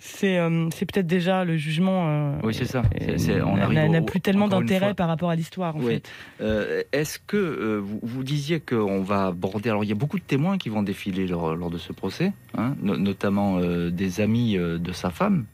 [0.00, 2.04] C'est euh, peut-être déjà le jugement.
[2.06, 2.82] euh, Oui, c'est ça.
[3.02, 5.94] euh, on n'a- plus tellement d'intérêt par rapport à l'histoire en Oui.
[5.94, 6.08] fait.
[6.40, 10.24] Euh, Est-ce que vous, vous disiez qu'on va aborder Alors, il y a beaucoup de
[10.24, 13.58] témoins qui vont défiler lors, lors de ce procès, hein, no- notamment
[13.90, 15.46] des amis de sa femme.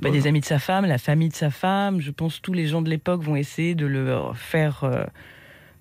[0.00, 2.00] Bah, des amis de sa femme, la famille de sa femme.
[2.00, 5.04] Je pense que tous les gens de l'époque vont essayer de le faire, euh,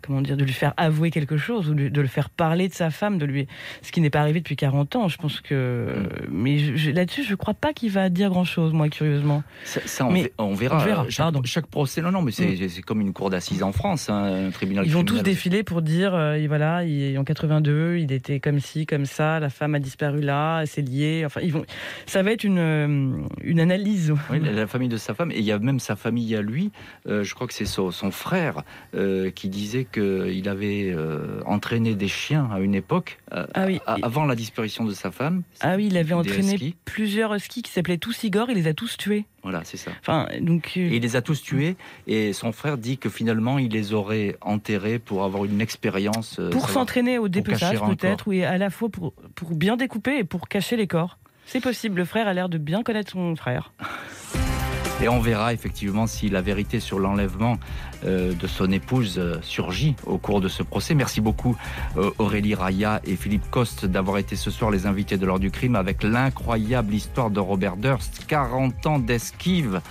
[0.06, 2.90] comment dire, de lui faire avouer quelque chose ou de, le faire parler de sa
[2.90, 3.48] femme, de lui,
[3.82, 5.08] ce qui n'est pas arrivé depuis 40 ans.
[5.08, 5.88] Je pense que,
[6.30, 9.44] mais je- je- là-dessus, je crois pas qu'il va dire grand-chose, moi, curieusement.
[9.64, 10.78] Ça, ça, on, Mais- on verra.
[10.78, 11.66] on verra, chaque.
[11.66, 11.68] Mm.
[11.70, 14.86] procès, non, non, mais c'est c'est comme une cour d'assises en France, hein, un tribunal.
[14.86, 18.86] Ils vont tous défiler pour dire, euh, voilà, il- en 82, il était comme ci,
[18.86, 21.24] comme ça, la femme a disparu là, c'est lié.
[21.26, 21.66] Enfin, ils vont,
[22.06, 23.12] ça va être une, euh,
[23.44, 24.14] une analyse.
[24.30, 26.42] Oui, la, la famille de sa femme, et il y a même sa famille à
[26.42, 26.72] lui.
[27.08, 28.64] euh, je crois que c'est son, son frère
[28.96, 33.80] euh, qui disait qu'il avait euh, entraîné des chiens à une époque, euh, Ah oui.
[33.86, 35.44] avant la disparition de sa femme.
[35.60, 38.98] Ah oui, il avait entraîné plusieurs skis qui s'appelaient tous Igor, il les a tous
[38.98, 39.26] tués.
[39.44, 39.92] Voilà, c'est ça.
[40.02, 40.74] Enfin, donc.
[40.78, 41.76] euh, Et il les a tous tués,
[42.08, 46.40] et son frère dit que finalement il les aurait enterrés pour avoir une expérience.
[46.52, 50.48] pour s'entraîner au dépeçage peut-être, oui, à la fois pour, pour bien découper et pour
[50.48, 51.18] cacher les corps.
[51.46, 53.72] C'est possible, le frère a l'air de bien connaître son frère.
[55.02, 57.58] Et on verra effectivement si la vérité sur l'enlèvement
[58.04, 60.96] de son épouse euh, surgit au cours de ce procès.
[60.96, 61.56] Merci beaucoup
[61.98, 65.52] euh, Aurélie Raya et Philippe Coste d'avoir été ce soir les invités de l'heure du
[65.52, 68.26] crime avec l'incroyable histoire de Robert Durst.
[68.28, 69.82] 40 ans d'esquive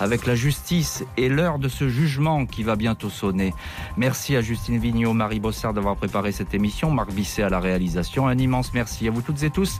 [0.00, 3.52] avec la justice et l'heure de ce jugement qui va bientôt sonner.
[3.96, 8.26] Merci à Justine Vignot, Marie Bossard d'avoir préparé cette émission, Marc Bisset à la réalisation.
[8.26, 9.78] Un immense merci à vous toutes et tous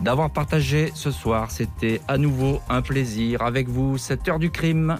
[0.00, 1.50] d'avoir partagé ce soir.
[1.50, 4.98] C'était à nouveau un plaisir avec vous, cette heure du crime.